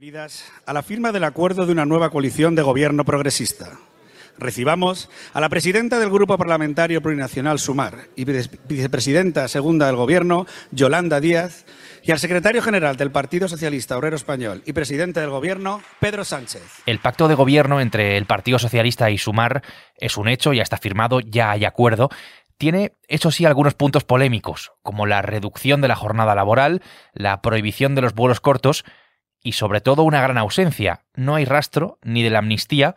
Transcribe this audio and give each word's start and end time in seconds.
Bienvenidas 0.00 0.52
a 0.64 0.72
la 0.72 0.84
firma 0.84 1.10
del 1.10 1.24
acuerdo 1.24 1.66
de 1.66 1.72
una 1.72 1.84
nueva 1.84 2.10
coalición 2.10 2.54
de 2.54 2.62
gobierno 2.62 3.04
progresista. 3.04 3.80
Recibamos 4.38 5.10
a 5.32 5.40
la 5.40 5.48
presidenta 5.48 5.98
del 5.98 6.08
Grupo 6.08 6.38
Parlamentario 6.38 7.02
Plurinacional 7.02 7.58
Sumar 7.58 8.06
y 8.14 8.24
vicepresidenta 8.24 9.48
segunda 9.48 9.88
del 9.88 9.96
Gobierno, 9.96 10.46
Yolanda 10.70 11.18
Díaz, 11.18 11.66
y 12.04 12.12
al 12.12 12.20
secretario 12.20 12.62
general 12.62 12.96
del 12.96 13.10
Partido 13.10 13.48
Socialista 13.48 13.98
Obrero 13.98 14.14
Español 14.14 14.62
y 14.66 14.72
presidente 14.72 15.18
del 15.18 15.30
Gobierno, 15.30 15.82
Pedro 15.98 16.24
Sánchez. 16.24 16.62
El 16.86 17.00
pacto 17.00 17.26
de 17.26 17.34
gobierno 17.34 17.80
entre 17.80 18.16
el 18.16 18.26
Partido 18.26 18.60
Socialista 18.60 19.10
y 19.10 19.18
Sumar 19.18 19.64
es 19.96 20.16
un 20.16 20.28
hecho, 20.28 20.52
ya 20.52 20.62
está 20.62 20.76
firmado, 20.76 21.18
ya 21.18 21.50
hay 21.50 21.64
acuerdo. 21.64 22.08
Tiene, 22.56 22.92
eso 23.08 23.32
sí, 23.32 23.46
algunos 23.46 23.74
puntos 23.74 24.04
polémicos, 24.04 24.70
como 24.84 25.06
la 25.06 25.22
reducción 25.22 25.80
de 25.80 25.88
la 25.88 25.96
jornada 25.96 26.36
laboral, 26.36 26.82
la 27.14 27.42
prohibición 27.42 27.96
de 27.96 28.02
los 28.02 28.14
vuelos 28.14 28.40
cortos 28.40 28.84
y 29.42 29.52
sobre 29.52 29.80
todo 29.80 30.02
una 30.02 30.20
gran 30.20 30.38
ausencia. 30.38 31.04
No 31.14 31.34
hay 31.34 31.44
rastro 31.44 31.98
ni 32.02 32.22
de 32.22 32.30
la 32.30 32.40
amnistía, 32.40 32.94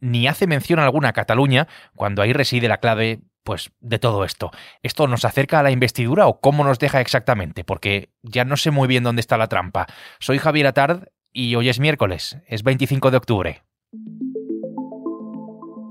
ni 0.00 0.28
hace 0.28 0.46
mención 0.46 0.78
alguna 0.78 1.08
a 1.08 1.12
Cataluña, 1.12 1.68
cuando 1.94 2.22
ahí 2.22 2.32
reside 2.32 2.68
la 2.68 2.78
clave, 2.78 3.20
pues, 3.42 3.72
de 3.80 3.98
todo 3.98 4.24
esto. 4.24 4.50
¿Esto 4.82 5.06
nos 5.06 5.24
acerca 5.24 5.60
a 5.60 5.62
la 5.62 5.70
investidura 5.70 6.26
o 6.26 6.40
cómo 6.40 6.64
nos 6.64 6.78
deja 6.78 7.00
exactamente? 7.00 7.64
Porque 7.64 8.10
ya 8.22 8.44
no 8.44 8.56
sé 8.56 8.70
muy 8.70 8.86
bien 8.86 9.02
dónde 9.02 9.20
está 9.20 9.36
la 9.36 9.48
trampa. 9.48 9.86
Soy 10.20 10.38
Javier 10.38 10.66
Atard 10.66 11.08
y 11.32 11.54
hoy 11.54 11.68
es 11.68 11.80
miércoles, 11.80 12.38
es 12.46 12.62
25 12.62 13.10
de 13.10 13.16
octubre. 13.16 13.62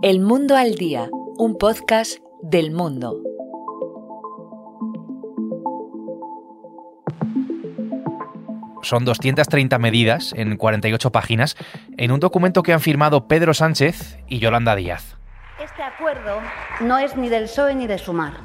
El 0.03 0.19
Mundo 0.19 0.55
al 0.55 0.75
Día, 0.75 1.09
un 1.37 1.57
podcast 1.57 2.19
del 2.43 2.71
mundo. 2.71 3.26
Son 8.87 9.03
230 9.03 9.77
medidas 9.79 10.33
en 10.37 10.55
48 10.55 11.11
páginas 11.11 11.57
en 11.97 12.13
un 12.13 12.21
documento 12.21 12.63
que 12.63 12.71
han 12.71 12.79
firmado 12.79 13.27
Pedro 13.27 13.53
Sánchez 13.53 14.17
y 14.29 14.39
Yolanda 14.39 14.77
Díaz. 14.77 15.17
Este 15.61 15.83
acuerdo 15.83 16.39
no 16.79 16.97
es 16.97 17.17
ni 17.17 17.27
del 17.27 17.43
PSOE 17.43 17.75
ni 17.75 17.85
de 17.85 17.97
Sumar. 17.97 18.35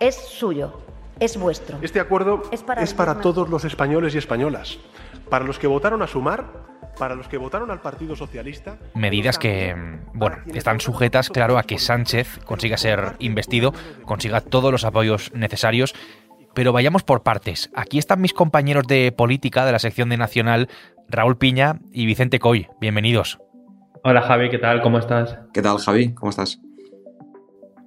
Es 0.00 0.16
suyo, 0.16 0.80
es 1.20 1.36
vuestro. 1.36 1.76
Este 1.82 2.00
acuerdo 2.00 2.44
es 2.50 2.94
para, 2.94 3.20
todos 3.20 3.50
los 3.50 3.66
españoles 3.66 4.14
y 4.14 4.18
españolas. 4.18 4.78
Para 5.28 5.44
los 5.44 5.58
que 5.58 5.66
votaron 5.66 6.00
a 6.00 6.06
Sumar, 6.06 6.46
para 6.98 7.14
los 7.14 7.28
que 7.28 7.36
votaron 7.36 7.70
al 7.70 7.82
Partido 7.82 8.16
Socialista. 8.16 8.78
Medidas 8.94 9.38
que, 9.38 9.76
bueno, 10.14 10.38
están 10.54 10.80
sujetas, 10.80 11.28
claro, 11.28 11.58
a 11.58 11.64
que 11.64 11.78
Sánchez 11.78 12.38
consiga 12.46 12.78
ser 12.78 13.16
investido, 13.18 13.74
consiga 14.06 14.40
todos 14.40 14.72
los 14.72 14.84
apoyos 14.84 15.30
necesarios 15.34 15.94
pero 16.54 16.72
vayamos 16.72 17.02
por 17.02 17.22
partes. 17.22 17.70
Aquí 17.74 17.98
están 17.98 18.20
mis 18.20 18.34
compañeros 18.34 18.86
de 18.86 19.12
política 19.12 19.64
de 19.64 19.72
la 19.72 19.78
sección 19.78 20.08
de 20.08 20.16
Nacional, 20.16 20.68
Raúl 21.08 21.36
Piña 21.36 21.80
y 21.92 22.06
Vicente 22.06 22.38
Coy. 22.38 22.68
Bienvenidos. 22.80 23.38
Hola 24.04 24.22
Javi, 24.22 24.50
¿qué 24.50 24.58
tal? 24.58 24.82
¿Cómo 24.82 24.98
estás? 24.98 25.38
¿Qué 25.52 25.62
tal 25.62 25.78
Javi? 25.78 26.14
¿Cómo 26.14 26.30
estás? 26.30 26.60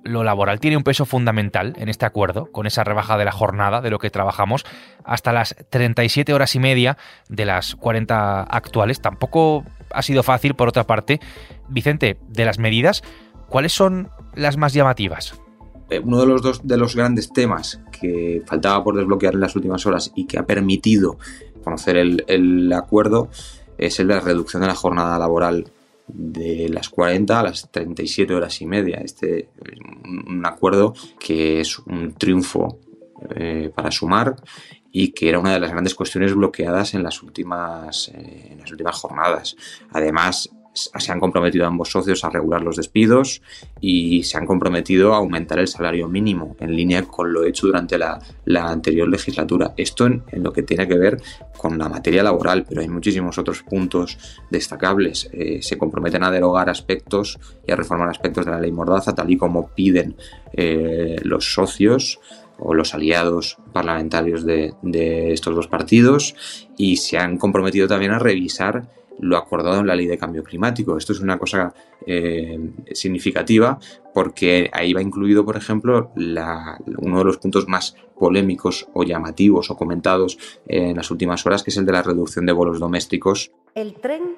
Lo 0.04 0.24
laboral 0.24 0.60
tiene 0.60 0.78
un 0.78 0.84
peso 0.84 1.06
fundamental 1.06 1.74
en 1.78 1.90
este 1.90 2.06
acuerdo, 2.06 2.52
con 2.52 2.68
esa 2.68 2.84
rebaja 2.84 3.18
de 3.18 3.26
la 3.26 3.32
jornada 3.32 3.82
de 3.82 3.90
lo 3.90 3.98
que 3.98 4.12
trabajamos, 4.12 4.64
hasta 5.04 5.34
las 5.34 5.56
37 5.72 6.32
horas 6.32 6.56
y 6.56 6.60
media 6.60 6.98
de 7.28 7.46
las 7.46 7.76
40 7.76 8.44
actuales. 8.44 9.02
Tampoco 9.02 9.66
ha 9.92 10.04
sido 10.04 10.22
fácil, 10.22 10.54
por 10.54 10.70
otra 10.70 10.84
parte. 10.84 11.20
Vicente, 11.70 12.18
de 12.28 12.46
las 12.46 12.60
medidas, 12.60 13.02
¿cuáles 13.50 13.74
son 13.74 14.12
las 14.36 14.58
más 14.58 14.74
llamativas? 14.74 15.42
Eh, 15.90 16.00
uno 16.04 16.20
de 16.20 16.26
los 16.26 16.42
dos 16.42 16.68
de 16.68 16.78
los 16.78 16.96
grandes 16.96 17.32
temas 17.32 17.80
que 17.92 18.42
faltaba 18.46 18.84
por 18.84 18.96
desbloquear 18.96 19.36
en 19.36 19.42
las 19.42 19.56
últimas 19.56 19.86
horas 19.86 20.12
y 20.16 20.26
que 20.26 20.40
ha 20.40 20.46
permitido 20.46 21.18
conocer 21.64 21.98
el, 21.98 22.74
acuerdo 22.74 23.30
es 23.78 24.00
el 24.00 24.08
de 24.08 24.16
la 24.16 24.20
reducción 24.22 24.62
de 24.62 24.68
la 24.68 24.76
jornada 24.76 25.20
laboral 25.20 25.70
de 26.08 26.70
las 26.70 26.90
40 26.90 27.40
a 27.40 27.44
las 27.44 27.72
37 27.72 28.34
horas 28.34 28.62
y 28.62 28.66
media. 28.66 28.98
Este 29.04 29.50
un 30.28 30.46
acuerdo 30.46 30.94
que 31.20 31.62
es 31.62 31.80
un 31.80 32.14
triunfo 32.14 32.80
eh, 33.36 33.72
para 33.74 33.92
sumar 33.92 34.36
y 34.92 35.10
que 35.10 35.28
era 35.30 35.40
una 35.40 35.54
de 35.54 35.60
las 35.60 35.72
grandes 35.72 35.94
cuestiones 35.94 36.34
bloqueadas 36.34 36.94
en 36.94 37.04
las 37.04 37.22
últimas, 37.22 38.10
eh, 38.10 38.50
en 38.52 38.60
las 38.60 38.72
últimas 38.72 38.96
jornadas. 38.96 39.56
Además, 39.92 40.50
se 40.76 41.12
han 41.12 41.20
comprometido 41.20 41.66
ambos 41.66 41.90
socios 41.90 42.24
a 42.24 42.30
regular 42.30 42.62
los 42.62 42.76
despidos 42.76 43.42
y 43.80 44.24
se 44.24 44.38
han 44.38 44.46
comprometido 44.46 45.14
a 45.14 45.18
aumentar 45.18 45.58
el 45.60 45.68
salario 45.68 46.08
mínimo 46.10 46.56
en 46.60 46.76
línea 46.76 47.04
con 47.04 47.32
lo 47.32 47.46
hecho 47.46 47.68
durante 47.68 47.98
la, 47.98 48.20
anterior 48.56 49.08
legislatura. 49.08 49.74
Esto 49.78 50.06
en, 50.06 50.24
lo 50.34 50.52
que 50.52 50.64
tiene 50.64 50.88
que 50.88 50.98
ver 50.98 51.22
con 51.58 51.78
la 51.78 51.88
materia 51.88 52.24
laboral, 52.24 52.66
pero 52.68 52.82
hay 52.82 52.90
muchísimos 52.90 53.38
otros 53.38 53.64
puntos 53.64 54.18
destacables. 54.52 55.30
Eh, 55.32 55.62
se 55.62 55.78
comprometen 55.78 56.24
a 56.24 56.32
derogar 56.32 56.70
aspectos 56.70 57.40
y 57.66 57.72
a 57.72 57.76
reformar 57.76 58.10
aspectos 58.10 58.46
de 58.46 58.52
la 58.52 58.60
ley 58.60 58.72
Mordaza, 58.72 59.16
tal 59.16 59.32
y 59.32 59.38
como 59.38 59.70
piden 59.70 60.16
eh, 60.54 61.16
los 61.24 61.54
socios 61.54 62.20
o 62.58 62.74
los 62.74 62.94
aliados 62.94 63.58
parlamentarios 63.74 64.46
de, 64.46 64.74
de 64.82 65.34
estos 65.34 65.56
dos 65.56 65.68
partidos 65.68 66.36
y 66.78 66.98
se 66.98 67.18
han 67.18 67.38
comprometido 67.38 67.88
también 67.88 68.12
a 68.12 68.20
revisar 68.20 68.88
lo 69.20 69.38
acordado 69.38 69.80
en 69.80 69.88
la 69.88 69.96
ley 69.96 70.08
de 70.08 70.18
cambio 70.18 70.44
climático. 70.44 70.98
Esto 70.98 71.14
es 71.14 71.20
una 71.20 71.38
cosa 71.38 71.74
eh, 72.06 72.72
significativa 72.94 73.80
porque 74.14 74.70
ahí 74.74 74.94
va 74.94 75.02
incluido, 75.02 75.46
por 75.46 75.58
ejemplo, 75.58 76.12
uno 76.16 77.18
de 77.18 77.24
los 77.24 77.38
puntos 77.38 77.68
más 77.68 77.96
polémicos 78.18 78.88
o 78.94 79.04
llamativos 79.04 79.70
o 79.70 79.76
comentados 79.76 80.38
en 80.68 80.96
las 80.96 81.12
últimas 81.12 81.46
horas, 81.46 81.64
que 81.64 81.72
es 81.72 81.78
el 81.78 81.86
de 81.86 81.92
la 81.92 82.02
reducción 82.02 82.46
de 82.46 82.54
vuelos 82.54 82.80
domésticos. 82.80 83.52
El 83.74 83.96
tren 83.96 84.36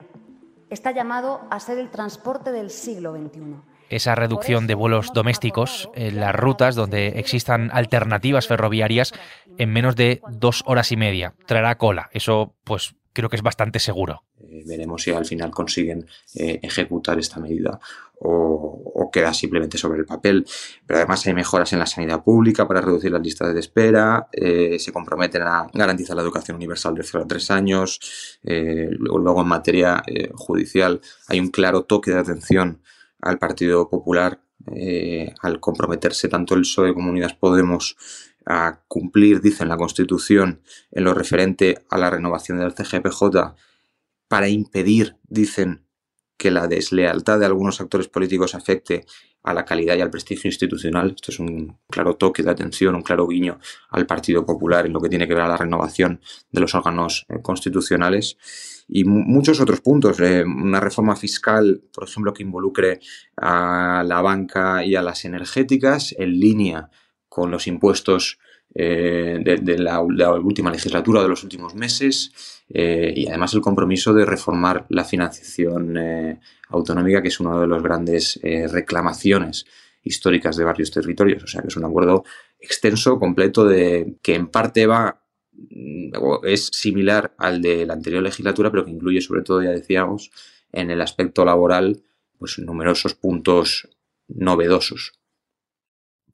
está 0.69 0.91
llamado 0.91 1.41
a 1.49 1.59
ser 1.59 1.77
el 1.77 1.89
transporte 1.89 2.51
del 2.51 2.69
siglo 2.69 3.15
XXI 3.15 3.55
esa 3.89 4.15
reducción 4.15 4.67
de 4.67 4.75
vuelos 4.75 5.13
domésticos 5.13 5.89
en 5.95 6.19
las 6.19 6.35
rutas 6.35 6.75
donde 6.75 7.19
existan 7.19 7.69
alternativas 7.71 8.47
ferroviarias 8.47 9.13
en 9.57 9.71
menos 9.71 9.95
de 9.95 10.21
dos 10.29 10.63
horas 10.65 10.91
y 10.91 10.97
media. 10.97 11.35
Traerá 11.45 11.77
cola. 11.77 12.09
Eso, 12.11 12.55
pues, 12.63 12.95
creo 13.13 13.29
que 13.29 13.35
es 13.35 13.41
bastante 13.41 13.79
seguro. 13.79 14.23
Eh, 14.49 14.63
veremos 14.65 15.01
si 15.01 15.11
al 15.11 15.25
final 15.25 15.51
consiguen 15.51 16.05
eh, 16.35 16.59
ejecutar 16.61 17.19
esta 17.19 17.39
medida 17.39 17.79
o, 18.19 19.09
queda 19.11 19.33
simplemente 19.33 19.77
sobre 19.77 19.99
el 19.99 20.05
papel. 20.05 20.45
Pero 20.85 20.97
además 20.97 21.25
hay 21.25 21.33
mejoras 21.33 21.71
en 21.71 21.79
la 21.79 21.85
sanidad 21.85 22.23
pública 22.23 22.67
para 22.67 22.81
reducir 22.81 23.11
las 23.11 23.21
listas 23.21 23.53
de 23.53 23.59
espera, 23.59 24.27
eh, 24.31 24.77
se 24.79 24.91
comprometen 24.91 25.43
a 25.43 25.67
garantizar 25.73 26.15
la 26.15 26.23
educación 26.23 26.57
universal 26.57 26.93
de 26.93 27.03
0 27.03 27.23
a 27.23 27.27
3 27.27 27.51
años, 27.51 28.39
luego 28.43 29.41
en 29.41 29.47
materia 29.47 30.03
judicial 30.35 30.99
hay 31.27 31.39
un 31.39 31.49
claro 31.49 31.83
toque 31.83 32.11
de 32.11 32.19
atención 32.19 32.81
al 33.21 33.37
Partido 33.37 33.89
Popular 33.89 34.39
al 35.41 35.59
comprometerse 35.61 36.27
tanto 36.27 36.53
el 36.53 36.61
PSOE 36.61 36.93
como 36.93 37.09
Unidas 37.09 37.33
Podemos 37.33 37.95
a 38.45 38.81
cumplir, 38.87 39.41
dicen 39.41 39.69
la 39.69 39.77
Constitución, 39.77 40.61
en 40.91 41.03
lo 41.05 41.13
referente 41.13 41.85
a 41.89 41.97
la 41.97 42.09
renovación 42.09 42.59
del 42.59 42.73
CGPJ 42.73 43.55
para 44.27 44.49
impedir, 44.49 45.17
dicen, 45.23 45.87
que 46.37 46.51
la 46.51 46.67
deslealtad 46.67 47.39
de 47.39 47.47
algunos 47.47 47.81
actores 47.81 48.07
políticos 48.07 48.53
afecte 48.53 49.05
a 49.43 49.53
la 49.53 49.65
calidad 49.65 49.95
y 49.95 50.01
al 50.01 50.11
prestigio 50.11 50.49
institucional. 50.49 51.13
Esto 51.15 51.31
es 51.31 51.39
un 51.39 51.77
claro 51.89 52.15
toque 52.15 52.43
de 52.43 52.51
atención, 52.51 52.95
un 52.95 53.01
claro 53.01 53.27
guiño 53.27 53.59
al 53.89 54.05
Partido 54.05 54.45
Popular 54.45 54.85
en 54.85 54.93
lo 54.93 54.99
que 54.99 55.09
tiene 55.09 55.27
que 55.27 55.33
ver 55.33 55.43
a 55.43 55.47
la 55.47 55.57
renovación 55.57 56.21
de 56.51 56.61
los 56.61 56.75
órganos 56.75 57.25
eh, 57.29 57.41
constitucionales 57.41 58.37
y 58.87 59.03
muchos 59.05 59.59
otros 59.59 59.81
puntos. 59.81 60.19
Eh, 60.19 60.43
una 60.43 60.79
reforma 60.79 61.15
fiscal, 61.15 61.81
por 61.93 62.07
ejemplo, 62.07 62.33
que 62.33 62.43
involucre 62.43 62.99
a 63.37 64.03
la 64.05 64.21
banca 64.21 64.85
y 64.85 64.95
a 64.95 65.01
las 65.01 65.25
energéticas 65.25 66.13
en 66.17 66.39
línea 66.39 66.89
con 67.29 67.49
los 67.49 67.67
impuestos 67.67 68.39
eh, 68.73 69.39
de, 69.43 69.77
la, 69.79 69.99
última 70.01 70.71
legislatura, 70.71 71.23
de 71.23 71.29
los 71.29 71.43
últimos 71.43 71.73
meses, 71.73 72.31
eh, 72.69 73.13
y 73.15 73.27
además 73.27 73.53
el 73.53 73.61
compromiso 73.61 74.13
de 74.13 74.25
reformar 74.25 74.85
la 74.89 75.03
financiación 75.03 75.97
eh, 75.97 76.39
autonómica, 76.69 77.21
que 77.21 77.29
es 77.29 77.39
una 77.39 77.59
de 77.59 77.67
las 77.67 77.81
grandes 77.81 78.39
reclamaciones 78.43 79.65
históricas 80.03 80.57
de 80.57 80.63
varios 80.63 80.91
territorios. 80.91 81.43
O 81.43 81.47
sea 81.47 81.61
que 81.61 81.67
es 81.67 81.77
un 81.77 81.85
acuerdo 81.85 82.23
extenso, 82.59 83.19
completo, 83.19 83.65
de 83.65 84.15
que 84.21 84.35
en 84.35 84.47
parte 84.47 84.85
va 84.85 85.21
mm, 85.53 86.11
es 86.43 86.67
similar 86.67 87.33
al 87.37 87.61
de 87.61 87.85
la 87.85 87.93
anterior 87.93 88.23
legislatura, 88.23 88.71
pero 88.71 88.85
que 88.85 88.91
incluye 88.91 89.21
sobre 89.21 89.41
todo, 89.41 89.61
ya 89.63 89.71
decíamos, 89.71 90.31
en 90.71 90.91
el 90.91 91.01
aspecto 91.01 91.45
laboral, 91.45 92.03
pues 92.37 92.59
numerosos 92.59 93.15
puntos 93.15 93.89
novedosos. 94.27 95.16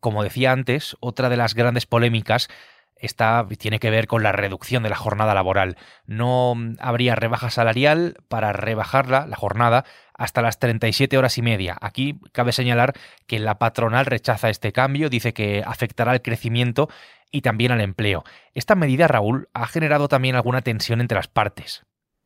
Como 0.03 0.21
decía 0.21 0.51
antes, 0.51 0.97
otra 0.99 1.29
de 1.29 1.37
las 1.37 1.55
grandes 1.55 1.85
polémicas 1.85 2.49
está, 2.97 3.47
tiene 3.57 3.79
que 3.79 3.89
ver 3.89 4.05
con 4.05 4.21
la 4.21 4.33
reducción 4.33 4.83
de 4.83 4.89
la 4.89 4.97
jornada 4.97 5.33
laboral. 5.33 5.77
No 6.05 6.55
habría 6.79 7.15
rebaja 7.15 7.49
salarial 7.49 8.17
para 8.27 8.51
rebajarla, 8.51 9.27
la 9.27 9.37
jornada, 9.37 9.85
hasta 10.13 10.41
las 10.41 10.59
37 10.59 11.17
horas 11.17 11.37
y 11.37 11.41
media. 11.41 11.77
Aquí 11.79 12.19
cabe 12.33 12.51
señalar 12.51 12.91
que 13.27 13.39
la 13.39 13.59
patronal 13.59 14.05
rechaza 14.05 14.49
este 14.49 14.73
cambio, 14.73 15.09
dice 15.09 15.33
que 15.33 15.63
afectará 15.65 16.11
al 16.11 16.21
crecimiento 16.21 16.89
y 17.31 17.39
también 17.39 17.71
al 17.71 17.79
empleo. 17.79 18.25
Esta 18.53 18.75
medida, 18.75 19.07
Raúl, 19.07 19.47
ha 19.53 19.67
generado 19.67 20.09
también 20.09 20.35
alguna 20.35 20.63
tensión 20.63 20.99
entre 20.99 21.15
las 21.15 21.29
partes. 21.29 21.85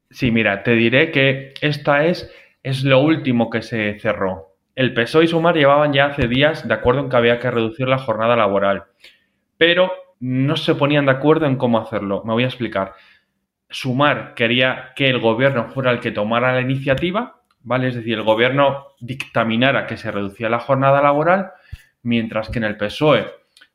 Sí, 0.09 0.31
mira, 0.31 0.63
te 0.63 0.71
diré 0.71 1.11
que 1.11 1.53
esta 1.61 2.05
es, 2.05 2.27
es 2.63 2.83
lo 2.83 3.01
último 3.01 3.51
que 3.51 3.61
se 3.61 3.99
cerró. 3.99 4.56
El 4.77 4.93
PSOE 4.93 5.25
y 5.25 5.27
Sumar 5.27 5.55
llevaban 5.55 5.91
ya 5.91 6.05
hace 6.05 6.27
días 6.27 6.67
de 6.67 6.73
acuerdo 6.75 7.01
en 7.01 7.09
que 7.09 7.17
había 7.17 7.39
que 7.39 7.49
reducir 7.49 7.87
la 7.87 7.97
jornada 7.97 8.35
laboral, 8.35 8.83
pero 9.57 9.91
no 10.19 10.55
se 10.55 10.75
ponían 10.75 11.07
de 11.07 11.13
acuerdo 11.13 11.47
en 11.47 11.55
cómo 11.55 11.79
hacerlo. 11.79 12.21
Me 12.23 12.33
voy 12.33 12.43
a 12.43 12.45
explicar. 12.45 12.93
Sumar 13.71 14.35
quería 14.35 14.93
que 14.95 15.09
el 15.09 15.19
gobierno 15.19 15.69
fuera 15.69 15.89
el 15.89 15.99
que 15.99 16.11
tomara 16.11 16.53
la 16.53 16.61
iniciativa, 16.61 17.41
¿vale? 17.63 17.87
Es 17.87 17.95
decir, 17.95 18.19
el 18.19 18.23
gobierno 18.23 18.89
dictaminara 18.99 19.87
que 19.87 19.97
se 19.97 20.11
reducía 20.11 20.47
la 20.47 20.59
jornada 20.59 21.01
laboral, 21.01 21.53
mientras 22.03 22.49
que 22.49 22.59
en 22.59 22.65
el 22.65 22.77
PSOE, 22.77 23.25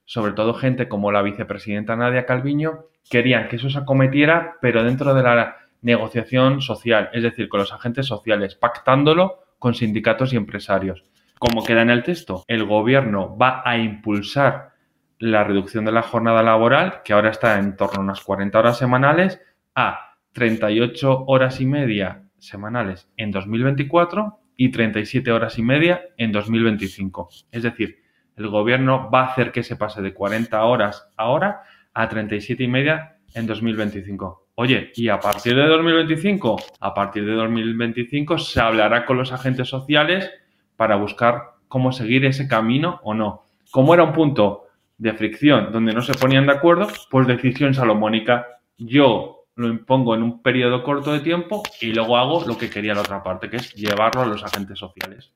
sobre 0.05 0.35
todo 0.35 0.55
gente 0.55 0.87
como 0.87 1.11
la 1.11 1.23
vicepresidenta 1.23 1.97
Nadia 1.97 2.27
Calviño, 2.27 2.85
querían 3.11 3.49
que 3.49 3.57
eso 3.57 3.71
se 3.71 3.79
acometiera, 3.79 4.55
pero 4.61 4.85
dentro 4.85 5.15
de 5.15 5.25
la 5.25 5.57
negociación 5.81 6.63
social, 6.63 7.11
es 7.13 7.25
decir, 7.25 7.49
con 7.49 7.59
los 7.59 7.73
agentes 7.73 8.07
sociales, 8.07 8.55
pactándolo 8.55 9.43
con 9.63 9.75
sindicatos 9.75 10.33
y 10.33 10.37
empresarios. 10.37 11.05
Como 11.39 11.63
queda 11.63 11.83
en 11.83 11.91
el 11.91 12.03
texto, 12.03 12.43
el 12.49 12.65
gobierno 12.65 13.39
va 13.39 13.63
a 13.65 13.79
impulsar 13.79 14.73
la 15.21 15.45
reducción 15.45 15.85
de 15.85 15.93
la 15.93 16.03
jornada 16.03 16.43
laboral, 16.43 17.03
que 17.05 17.13
ahora 17.13 17.31
está 17.31 17.61
en 17.61 17.77
torno 17.77 18.01
a 18.01 18.03
unas 18.03 18.23
40 18.23 18.59
horas 18.59 18.77
semanales, 18.77 19.41
a 19.77 20.17
38 20.33 21.27
horas 21.29 21.61
y 21.61 21.67
media 21.67 22.25
semanales 22.39 23.09
en 23.17 23.31
2024 23.31 24.41
y 24.57 24.73
37 24.73 25.31
horas 25.31 25.57
y 25.59 25.63
media 25.63 26.03
en 26.17 26.33
2025. 26.33 27.29
Es 27.53 27.63
decir, 27.63 27.99
el 28.35 28.49
gobierno 28.49 29.13
va 29.13 29.21
a 29.21 29.27
hacer 29.27 29.53
que 29.53 29.63
se 29.63 29.77
pase 29.77 30.03
de 30.03 30.13
40 30.13 30.61
horas 30.65 31.09
ahora 31.17 31.63
a 31.95 32.09
37 32.09 32.65
y 32.65 32.67
media 32.67 33.19
en 33.33 33.47
2025. 33.47 34.42
Oye, 34.55 34.93
¿y 34.95 35.09
a 35.09 35.19
partir 35.19 35.57
de 35.57 35.67
2025? 35.67 36.57
A 36.81 36.93
partir 36.93 37.25
de 37.25 37.33
2025 37.33 38.39
se 38.39 38.61
hablará 38.61 39.07
con 39.07 39.17
los 39.17 39.33
agentes 39.33 39.69
sociales 39.69 40.31
para 40.77 40.97
buscar 40.97 41.53
cómo 41.69 41.91
seguir 41.91 42.27
ese 42.27 42.47
camino 42.47 43.01
o 43.03 43.15
no. 43.15 43.45
Como 43.71 43.95
era 43.95 44.05
un 44.05 44.13
punto 44.13 44.67
de 44.99 45.15
fricción 45.15 45.73
donde 45.73 45.95
no 45.95 46.03
se 46.03 46.13
ponían 46.13 46.47
de 46.47 46.53
acuerdo, 46.53 46.87
pues 47.11 47.27
decisión 47.27 47.73
salomónica. 47.73 48.47
Yo 48.77 49.47
lo 49.55 49.69
impongo 49.69 50.15
en 50.15 50.23
un 50.23 50.43
periodo 50.43 50.83
corto 50.83 51.13
de 51.13 51.21
tiempo 51.21 51.63
y 51.81 51.95
luego 51.95 52.19
hago 52.19 52.45
lo 52.45 52.59
que 52.59 52.69
quería 52.69 52.95
la 52.95 53.01
otra 53.01 53.23
parte, 53.23 53.49
que 53.49 53.57
es 53.57 53.73
llevarlo 53.75 54.21
a 54.21 54.27
los 54.27 54.45
agentes 54.45 54.79
sociales. 54.79 55.33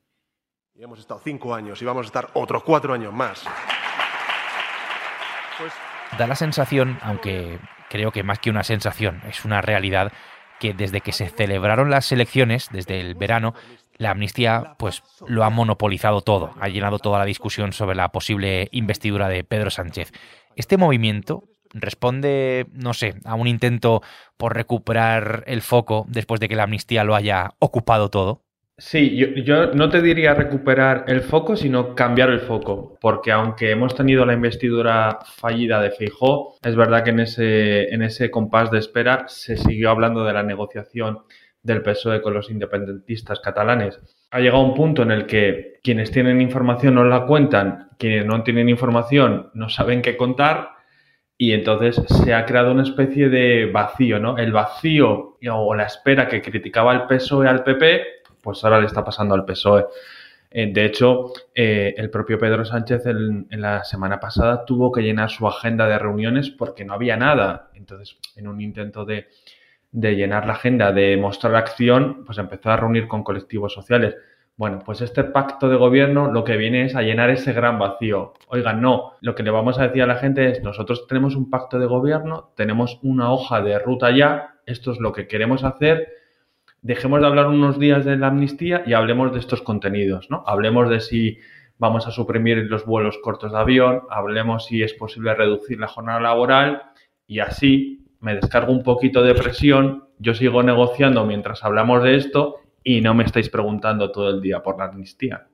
Y 0.75 0.83
hemos 0.83 0.99
estado 0.99 1.21
cinco 1.25 1.55
años 1.55 1.81
y 1.81 1.87
vamos 1.87 2.05
a 2.05 2.09
estar 2.09 2.29
otros 2.35 2.63
cuatro 2.63 2.93
años 2.93 3.15
más. 3.15 3.47
Pues... 5.57 5.73
Da 6.19 6.27
la 6.27 6.35
sensación, 6.35 6.99
aunque 7.03 7.59
creo 7.96 8.12
que 8.12 8.22
más 8.22 8.38
que 8.38 8.50
una 8.50 8.62
sensación, 8.62 9.22
es 9.26 9.44
una 9.46 9.62
realidad, 9.62 10.12
que 10.60 10.75
desde 10.75 11.00
que 11.00 11.12
se 11.12 11.28
celebraron 11.28 11.90
las 11.90 12.12
elecciones, 12.12 12.69
desde 12.70 13.00
el 13.00 13.14
verano, 13.14 13.54
la 13.96 14.10
amnistía 14.10 14.75
pues 14.78 15.02
lo 15.26 15.44
ha 15.44 15.50
monopolizado 15.50 16.20
todo, 16.20 16.52
ha 16.60 16.69
llenado 16.69 16.98
toda 16.98 17.19
la 17.19 17.25
discusión 17.25 17.72
sobre 17.72 17.96
la 17.96 18.10
posible 18.10 18.69
investidura 18.72 19.28
de 19.28 19.44
Pedro 19.44 19.70
Sánchez. 19.70 20.12
Este 20.56 20.76
movimiento 20.76 21.44
responde, 21.72 22.66
no 22.72 22.93
sé, 22.93 23.14
a 23.25 23.34
un 23.34 23.46
intento 23.46 24.02
por 24.37 24.54
recuperar 24.54 25.44
el 25.46 25.62
foco 25.62 26.04
después 26.08 26.38
de 26.38 26.48
que 26.48 26.56
la 26.56 26.64
amnistía 26.64 27.02
lo 27.02 27.14
haya 27.14 27.54
ocupado 27.58 28.10
todo. 28.10 28.43
Sí, 28.78 29.17
yo, 29.43 29.73
no 29.73 29.88
te 29.88 30.02
diría 30.02 30.34
recuperar 30.34 31.05
el 31.08 31.23
foco, 31.23 31.56
sino 31.56 31.94
cambiar 31.94 32.28
el 32.28 32.40
foco, 32.40 32.99
porque 33.00 33.32
aunque 33.32 33.70
hemos 33.70 33.94
tenido 33.94 34.26
la 34.26 34.34
investidura 34.34 35.19
fallida 35.25 35.81
de 35.81 35.93
Feijó, 35.93 36.58
es 36.62 36.76
verdad 36.76 37.02
que 37.02 37.11
en 37.11 37.20
ese, 37.20 37.94
en 37.94 38.02
ese 38.02 38.31
compás 38.31 38.70
de 38.70 38.78
espera 38.78 39.25
se 39.28 39.56
siguió 39.56 39.88
hablando 39.88 40.25
de 40.25 40.34
la 40.34 40.43
negociación 40.43 41.20
del 41.62 41.81
PSOE 41.81 42.20
con 42.20 42.34
los 42.34 42.50
independentistas 42.50 43.40
catalanes. 43.40 43.99
Ha 44.31 44.40
llegado 44.40 44.62
un 44.62 44.75
punto 44.75 45.02
en 45.02 45.11
el 45.11 45.25
que 45.25 45.81
quienes 45.82 46.11
tienen 46.11 46.43
información 46.43 46.96
no 46.96 47.05
la 47.05 47.25
cuentan, 47.25 47.88
quienes 47.99 48.26
no 48.26 48.43
tienen 48.43 48.69
información 48.69 49.50
no 49.55 49.70
saben 49.70 50.02
qué 50.02 50.19
contar 50.19 50.76
y 51.38 51.52
entonces 51.52 51.96
se 52.08 52.34
ha 52.34 52.44
creado 52.44 52.72
una 52.72 52.82
especie 52.82 53.29
de 53.29 53.67
vacío, 53.67 54.19
¿no? 54.19 54.38
El 54.38 54.52
vacío 54.52 55.38
o 55.50 55.75
la 55.75 55.84
espera 55.84 56.29
que 56.29 56.43
criticaba 56.43 56.94
el 56.94 57.06
PSOE 57.06 57.49
al 57.49 57.62
PP 57.62 58.16
pues 58.46 58.62
ahora 58.62 58.78
le 58.78 58.87
está 58.87 59.02
pasando 59.02 59.34
al 59.34 59.44
PSOE. 59.44 59.87
Eh, 60.52 60.70
de 60.72 60.84
hecho, 60.84 61.32
eh, 61.52 61.94
el 61.96 62.10
propio 62.10 62.38
Pedro 62.38 62.64
Sánchez 62.64 63.04
en, 63.06 63.48
la 63.50 63.82
semana 63.82 64.20
pasada 64.20 64.64
tuvo 64.64 64.93
que 64.93 65.02
llenar 65.02 65.31
su 65.31 65.48
agenda 65.48 65.88
de 65.88 65.98
reuniones 65.98 66.50
porque 66.50 66.84
no 66.84 66.94
había 66.94 67.16
nada. 67.16 67.70
Entonces, 67.75 68.16
en 68.37 68.46
un 68.46 68.60
intento 68.60 69.04
de, 69.04 69.26
de 69.90 70.14
llenar 70.14 70.46
la 70.46 70.52
agenda, 70.52 70.93
de 70.93 71.16
mostrar 71.16 71.56
acción, 71.56 72.25
pues 72.25 72.38
empezó 72.38 72.70
a 72.70 72.76
reunir 72.76 73.08
con 73.08 73.25
colectivos 73.25 73.75
sociales. 73.75 74.14
Bueno, 74.56 74.78
pues 74.87 75.00
este 75.00 75.25
pacto 75.25 75.69
de 75.69 75.76
gobierno 75.76 76.31
lo 76.31 76.44
que 76.44 76.56
viene 76.56 76.84
es 76.84 76.94
a 76.94 77.02
llenar 77.02 77.31
ese 77.31 77.52
gran 77.52 77.81
vacío. 77.81 78.34
Oigan, 78.46 78.81
no, 78.81 79.14
lo 79.22 79.34
que 79.34 79.43
le 79.43 79.50
vamos 79.50 79.81
a 79.81 79.88
decir 79.88 80.02
a 80.02 80.06
la 80.06 80.19
gente 80.19 80.48
es, 80.50 80.62
nosotros 80.62 81.08
tenemos 81.08 81.34
un 81.34 81.50
pacto 81.50 81.81
de 81.81 81.87
gobierno, 81.87 82.52
tenemos 82.56 83.00
una 83.02 83.32
hoja 83.32 83.60
de 83.60 83.76
ruta 83.81 84.16
ya, 84.16 84.54
esto 84.66 84.93
es 84.93 85.00
lo 85.00 85.12
que 85.12 85.26
queremos 85.26 85.64
hacer, 85.64 86.08
dejemos 86.87 87.21
de 87.21 87.27
hablar 87.27 87.49
unos 87.49 87.81
días 87.81 88.05
de 88.05 88.17
la 88.17 88.29
amnistía 88.29 88.85
y 88.87 88.93
hablemos 88.93 89.33
de 89.33 89.41
estos 89.41 89.61
contenidos, 89.61 90.31
¿no? 90.31 90.44
Hablemos 90.47 90.88
de 90.88 91.00
si 91.00 91.38
vamos 91.79 92.06
a 92.06 92.12
suprimir 92.12 92.59
los 92.71 92.87
vuelos 92.87 93.19
cortos 93.19 93.50
de 93.50 93.59
avión, 93.59 94.03
hablemos 94.09 94.67
si 94.67 94.85
es 94.85 94.94
posible 94.94 95.35
reducir 95.35 95.81
la 95.81 95.88
jornada 95.88 96.21
laboral 96.21 96.83
y 97.27 97.41
así 97.41 98.06
me 98.21 98.37
descargo 98.37 98.73
un 98.73 98.85
poquito 98.85 99.25
de 99.25 99.35
presión, 99.35 100.05
yo 100.21 100.33
sigo 100.33 100.62
negociando 100.62 101.27
mientras 101.27 101.65
hablamos 101.65 102.05
de 102.05 102.17
esto 102.17 102.61
y 102.85 103.00
no 103.00 103.15
me 103.15 103.25
estáis 103.25 103.49
preguntando 103.49 104.12
todo 104.12 104.31
el 104.31 104.41
día 104.41 104.62
por 104.62 104.79
la 104.79 104.85
amnistía. 104.85 105.49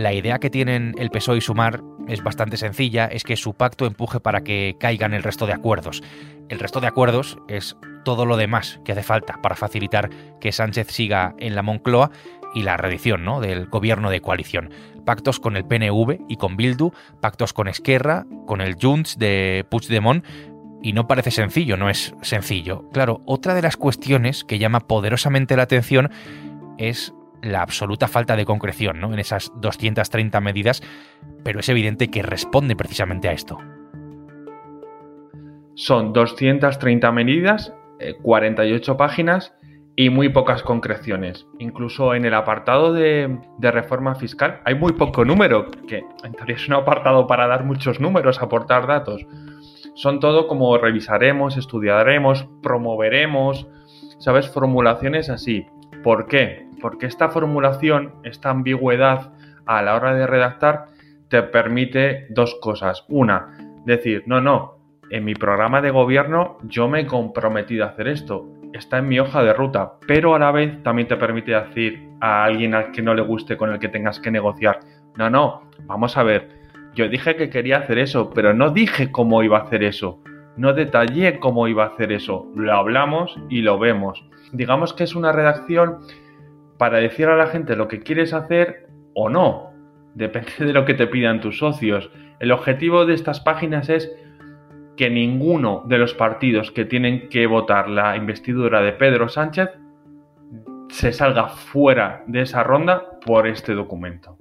La 0.00 0.14
idea 0.14 0.38
que 0.38 0.48
tienen 0.48 0.94
el 0.96 1.10
PSOE 1.10 1.36
y 1.36 1.40
Sumar 1.42 1.82
es 2.08 2.22
bastante 2.22 2.56
sencilla, 2.56 3.04
es 3.04 3.22
que 3.22 3.36
su 3.36 3.52
pacto 3.52 3.84
empuje 3.84 4.18
para 4.18 4.40
que 4.40 4.76
caigan 4.80 5.12
el 5.12 5.22
resto 5.22 5.44
de 5.44 5.52
acuerdos. 5.52 6.02
El 6.48 6.58
resto 6.58 6.80
de 6.80 6.86
acuerdos 6.86 7.36
es 7.48 7.76
todo 8.02 8.24
lo 8.24 8.38
demás 8.38 8.80
que 8.82 8.92
hace 8.92 9.02
falta 9.02 9.42
para 9.42 9.56
facilitar 9.56 10.08
que 10.40 10.52
Sánchez 10.52 10.86
siga 10.90 11.34
en 11.38 11.54
la 11.54 11.60
Moncloa 11.60 12.12
y 12.54 12.62
la 12.62 12.78
reedición 12.78 13.26
¿no? 13.26 13.42
del 13.42 13.66
gobierno 13.66 14.08
de 14.08 14.22
coalición. 14.22 14.70
Pactos 15.04 15.38
con 15.38 15.54
el 15.54 15.66
PNV 15.66 16.24
y 16.30 16.36
con 16.36 16.56
Bildu, 16.56 16.92
pactos 17.20 17.52
con 17.52 17.68
Esquerra, 17.68 18.24
con 18.46 18.62
el 18.62 18.76
Junts 18.80 19.18
de 19.18 19.66
Puigdemont, 19.70 20.24
y 20.80 20.94
no 20.94 21.06
parece 21.08 21.30
sencillo, 21.30 21.76
no 21.76 21.90
es 21.90 22.14
sencillo. 22.22 22.88
Claro, 22.90 23.20
otra 23.26 23.52
de 23.52 23.60
las 23.60 23.76
cuestiones 23.76 24.44
que 24.44 24.58
llama 24.58 24.80
poderosamente 24.80 25.56
la 25.56 25.64
atención 25.64 26.10
es 26.78 27.12
la 27.42 27.62
absoluta 27.62 28.08
falta 28.08 28.36
de 28.36 28.44
concreción 28.44 29.00
¿no? 29.00 29.12
en 29.12 29.18
esas 29.18 29.52
230 29.56 30.40
medidas, 30.40 30.82
pero 31.44 31.60
es 31.60 31.68
evidente 31.68 32.08
que 32.08 32.22
responde 32.22 32.76
precisamente 32.76 33.28
a 33.28 33.32
esto. 33.32 33.58
Son 35.74 36.12
230 36.12 37.12
medidas, 37.12 37.72
48 38.22 38.92
eh, 38.92 38.94
páginas 38.96 39.54
y 39.96 40.10
muy 40.10 40.28
pocas 40.28 40.62
concreciones. 40.62 41.46
Incluso 41.58 42.14
en 42.14 42.24
el 42.24 42.34
apartado 42.34 42.92
de, 42.92 43.38
reforma 43.60 44.14
fiscal 44.14 44.60
hay 44.64 44.74
muy 44.74 44.92
poco 44.92 45.24
número, 45.24 45.70
que 45.86 46.04
en 46.24 46.32
teoría 46.32 46.56
es 46.56 46.68
un 46.68 46.74
apartado 46.74 47.26
para 47.26 47.46
dar 47.46 47.64
muchos 47.64 48.00
números, 48.00 48.40
aportar 48.40 48.86
datos. 48.86 49.26
Son 49.94 50.20
todo 50.20 50.46
como 50.46 50.78
revisaremos, 50.78 51.56
estudiaremos, 51.56 52.48
promoveremos, 52.62 53.68
¿sabes? 54.18 54.48
Formulaciones 54.48 55.28
así. 55.28 55.66
¿Por 56.02 56.26
qué? 56.26 56.69
Porque 56.80 57.06
esta 57.06 57.28
formulación, 57.28 58.14
esta 58.24 58.50
ambigüedad 58.50 59.32
a 59.66 59.82
la 59.82 59.94
hora 59.94 60.14
de 60.14 60.26
redactar, 60.26 60.86
te 61.28 61.42
permite 61.42 62.26
dos 62.30 62.56
cosas. 62.60 63.04
Una, 63.08 63.56
decir, 63.84 64.24
no, 64.26 64.40
no, 64.40 64.78
en 65.10 65.24
mi 65.24 65.34
programa 65.34 65.80
de 65.80 65.90
gobierno 65.90 66.58
yo 66.62 66.88
me 66.88 67.00
he 67.00 67.06
comprometido 67.06 67.84
a 67.84 67.88
hacer 67.88 68.08
esto, 68.08 68.48
está 68.72 68.98
en 68.98 69.08
mi 69.08 69.18
hoja 69.18 69.42
de 69.42 69.52
ruta, 69.52 69.94
pero 70.06 70.34
a 70.34 70.38
la 70.38 70.52
vez 70.52 70.82
también 70.82 71.08
te 71.08 71.16
permite 71.16 71.52
decir 71.52 72.08
a 72.20 72.44
alguien 72.44 72.74
al 72.74 72.92
que 72.92 73.02
no 73.02 73.14
le 73.14 73.22
guste 73.22 73.56
con 73.56 73.72
el 73.72 73.78
que 73.78 73.88
tengas 73.88 74.20
que 74.20 74.30
negociar, 74.30 74.80
no, 75.16 75.28
no, 75.28 75.70
vamos 75.84 76.16
a 76.16 76.22
ver, 76.22 76.48
yo 76.94 77.08
dije 77.08 77.36
que 77.36 77.50
quería 77.50 77.78
hacer 77.78 77.98
eso, 77.98 78.30
pero 78.30 78.54
no 78.54 78.70
dije 78.70 79.10
cómo 79.10 79.42
iba 79.42 79.58
a 79.58 79.62
hacer 79.62 79.82
eso, 79.82 80.22
no 80.56 80.72
detallé 80.72 81.38
cómo 81.38 81.68
iba 81.68 81.84
a 81.84 81.88
hacer 81.88 82.12
eso, 82.12 82.46
lo 82.54 82.72
hablamos 82.72 83.36
y 83.48 83.62
lo 83.62 83.78
vemos. 83.78 84.24
Digamos 84.52 84.92
que 84.92 85.04
es 85.04 85.14
una 85.14 85.32
redacción 85.32 86.00
para 86.80 86.96
decir 86.96 87.28
a 87.28 87.36
la 87.36 87.48
gente 87.48 87.76
lo 87.76 87.88
que 87.88 88.00
quieres 88.00 88.32
hacer 88.32 88.86
o 89.12 89.28
no. 89.28 89.70
Depende 90.14 90.50
de 90.60 90.72
lo 90.72 90.86
que 90.86 90.94
te 90.94 91.06
pidan 91.06 91.42
tus 91.42 91.58
socios. 91.58 92.10
El 92.38 92.52
objetivo 92.52 93.04
de 93.04 93.12
estas 93.12 93.38
páginas 93.38 93.90
es 93.90 94.10
que 94.96 95.10
ninguno 95.10 95.84
de 95.86 95.98
los 95.98 96.14
partidos 96.14 96.70
que 96.70 96.86
tienen 96.86 97.28
que 97.28 97.46
votar 97.46 97.90
la 97.90 98.16
investidura 98.16 98.80
de 98.80 98.92
Pedro 98.92 99.28
Sánchez 99.28 99.68
se 100.88 101.12
salga 101.12 101.50
fuera 101.50 102.24
de 102.26 102.40
esa 102.40 102.62
ronda 102.62 103.20
por 103.26 103.46
este 103.46 103.74
documento. 103.74 104.38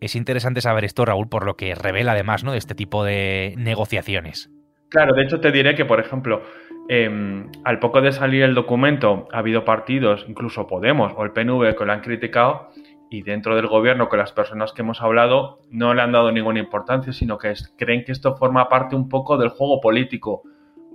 Es 0.00 0.14
interesante 0.14 0.60
saber 0.60 0.84
esto, 0.84 1.04
Raúl, 1.04 1.28
por 1.28 1.44
lo 1.44 1.56
que 1.56 1.74
revela 1.74 2.12
además 2.12 2.44
¿no? 2.44 2.52
de 2.52 2.58
este 2.58 2.76
tipo 2.76 3.02
de 3.02 3.54
negociaciones. 3.58 4.48
Claro, 4.90 5.12
de 5.14 5.24
hecho 5.24 5.40
te 5.40 5.50
diré 5.50 5.74
que, 5.74 5.84
por 5.84 5.98
ejemplo, 5.98 6.42
em, 6.92 7.48
al 7.62 7.78
poco 7.78 8.00
de 8.00 8.10
salir 8.10 8.42
el 8.42 8.56
documento, 8.56 9.28
ha 9.32 9.38
habido 9.38 9.64
partidos, 9.64 10.26
incluso 10.28 10.66
Podemos 10.66 11.12
o 11.16 11.22
el 11.22 11.30
PNV, 11.30 11.76
que 11.76 11.84
lo 11.84 11.92
han 11.92 12.00
criticado 12.00 12.70
y 13.08 13.22
dentro 13.22 13.54
del 13.54 13.68
gobierno, 13.68 14.08
con 14.08 14.18
las 14.18 14.32
personas 14.32 14.72
que 14.72 14.82
hemos 14.82 15.00
hablado, 15.00 15.60
no 15.70 15.94
le 15.94 16.02
han 16.02 16.10
dado 16.10 16.32
ninguna 16.32 16.58
importancia, 16.58 17.12
sino 17.12 17.38
que 17.38 17.54
creen 17.76 18.04
que 18.04 18.10
esto 18.10 18.36
forma 18.36 18.68
parte 18.68 18.96
un 18.96 19.08
poco 19.08 19.38
del 19.38 19.50
juego 19.50 19.80
político. 19.80 20.42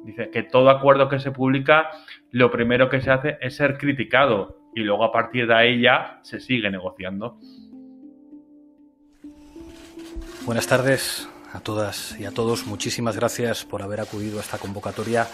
Dice 0.03 0.29
que 0.31 0.43
todo 0.43 0.69
acuerdo 0.69 1.07
que 1.07 1.19
se 1.19 1.31
publica, 1.31 1.89
lo 2.31 2.51
primero 2.51 2.89
que 2.89 2.99
se 2.99 3.11
hace 3.11 3.37
es 3.39 3.55
ser 3.55 3.77
criticado 3.77 4.59
y 4.75 4.81
luego 4.81 5.05
a 5.05 5.11
partir 5.13 5.47
de 5.47 5.55
ahí 5.55 5.81
ya 5.81 6.19
se 6.23 6.41
sigue 6.41 6.69
negociando. 6.69 7.37
Buenas 10.45 10.67
tardes 10.67 11.29
a 11.53 11.61
todas 11.61 12.19
y 12.19 12.25
a 12.25 12.31
todos. 12.31 12.67
Muchísimas 12.67 13.15
gracias 13.15 13.63
por 13.63 13.81
haber 13.81 14.01
acudido 14.01 14.39
a 14.39 14.41
esta 14.41 14.57
convocatoria 14.57 15.27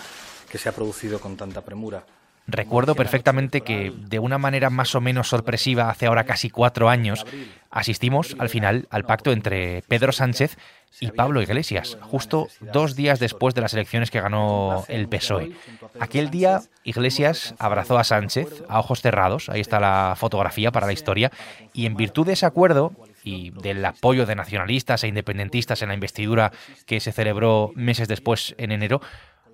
que 0.51 0.58
se 0.58 0.70
ha 0.70 0.74
producido 0.74 1.20
con 1.20 1.38
tanta 1.38 1.62
premura. 1.62 2.03
Recuerdo 2.48 2.96
perfectamente 2.96 3.62
que, 3.62 3.93
de 3.96 4.20
una 4.20 4.38
manera 4.38 4.70
más 4.70 4.93
o 4.96 5.01
menos 5.01 5.29
sorpresiva, 5.29 5.89
hace 5.89 6.08
ahora 6.08 6.25
casi 6.25 6.50
cuatro 6.50 6.89
años, 6.89 7.25
asistimos 7.70 8.36
al 8.39 8.50
final 8.50 8.88
al 8.89 9.05
pacto 9.05 9.31
entre 9.31 9.84
Pedro 9.84 10.12
Sánchez 10.12 10.58
y 11.00 11.12
Pablo 11.12 11.41
Iglesias, 11.41 11.98
justo 12.01 12.50
dos 12.60 12.96
días 12.96 13.20
después 13.20 13.55
de 13.55 13.62
las 13.62 13.74
elecciones 13.74 14.12
que 14.12 14.20
ganó 14.20 14.84
el 14.89 15.08
PSOE. 15.08 15.53
Aquel 16.00 16.29
día, 16.29 16.62
Iglesias 16.84 17.55
abrazó 17.60 17.98
a 17.98 18.03
Sánchez 18.03 18.63
a 18.67 18.79
ojos 18.79 19.01
cerrados, 19.01 19.48
ahí 19.48 19.62
está 19.62 19.79
la 19.79 20.15
fotografía 20.17 20.72
para 20.72 20.88
la 20.88 20.93
historia, 20.93 21.31
y 21.74 21.86
en 21.86 21.96
virtud 21.96 22.25
de 22.25 22.34
ese 22.34 22.46
acuerdo 22.46 22.91
y 23.24 23.51
del 23.51 23.86
apoyo 23.86 24.25
de 24.25 24.36
nacionalistas 24.36 25.03
e 25.03 25.08
independentistas 25.08 25.81
en 25.81 25.89
la 25.89 25.93
investidura 25.93 26.51
que 26.86 27.00
se 27.00 27.12
celebró 27.12 27.72
meses 27.75 28.08
después 28.08 28.55
en 28.58 28.72
enero, 28.72 29.01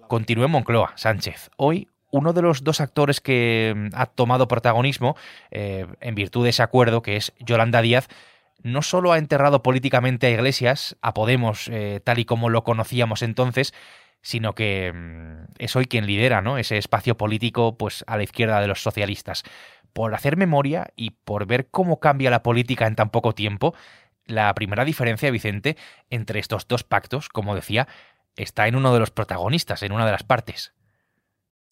continuó 0.07 0.45
en 0.45 0.51
Moncloa, 0.51 0.93
Sánchez. 0.95 1.49
Hoy 1.57 1.89
uno 2.11 2.33
de 2.33 2.41
los 2.41 2.63
dos 2.63 2.81
actores 2.81 3.21
que 3.21 3.73
mm, 3.75 3.89
ha 3.93 4.05
tomado 4.05 4.47
protagonismo 4.47 5.15
eh, 5.51 5.85
en 5.99 6.15
virtud 6.15 6.43
de 6.43 6.51
ese 6.51 6.63
acuerdo, 6.63 7.01
que 7.01 7.17
es 7.17 7.33
Yolanda 7.39 7.81
Díaz, 7.81 8.07
no 8.63 8.81
solo 8.81 9.11
ha 9.11 9.17
enterrado 9.17 9.61
políticamente 9.61 10.27
a 10.27 10.31
Iglesias, 10.31 10.97
a 11.01 11.13
Podemos, 11.13 11.69
eh, 11.71 12.01
tal 12.03 12.19
y 12.19 12.25
como 12.25 12.49
lo 12.49 12.63
conocíamos 12.63 13.21
entonces, 13.21 13.73
sino 14.21 14.55
que 14.55 14.91
mm, 14.93 15.53
es 15.59 15.75
hoy 15.75 15.85
quien 15.85 16.05
lidera 16.05 16.41
¿no? 16.41 16.57
ese 16.57 16.77
espacio 16.77 17.17
político 17.17 17.77
pues, 17.77 18.03
a 18.07 18.17
la 18.17 18.23
izquierda 18.23 18.61
de 18.61 18.67
los 18.67 18.81
socialistas. 18.81 19.43
Por 19.93 20.13
hacer 20.13 20.37
memoria 20.37 20.87
y 20.95 21.11
por 21.11 21.45
ver 21.45 21.69
cómo 21.69 21.99
cambia 21.99 22.29
la 22.29 22.43
política 22.43 22.87
en 22.87 22.95
tan 22.95 23.09
poco 23.09 23.33
tiempo, 23.33 23.73
la 24.25 24.53
primera 24.53 24.85
diferencia, 24.85 25.31
Vicente, 25.31 25.77
entre 26.09 26.39
estos 26.39 26.67
dos 26.67 26.83
pactos, 26.83 27.29
como 27.29 27.55
decía, 27.55 27.87
está 28.37 28.67
en 28.67 28.75
uno 28.75 28.93
de 28.93 28.99
los 28.99 29.11
protagonistas, 29.11 29.83
en 29.83 29.91
una 29.91 30.05
de 30.05 30.11
las 30.11 30.23
partes. 30.23 30.73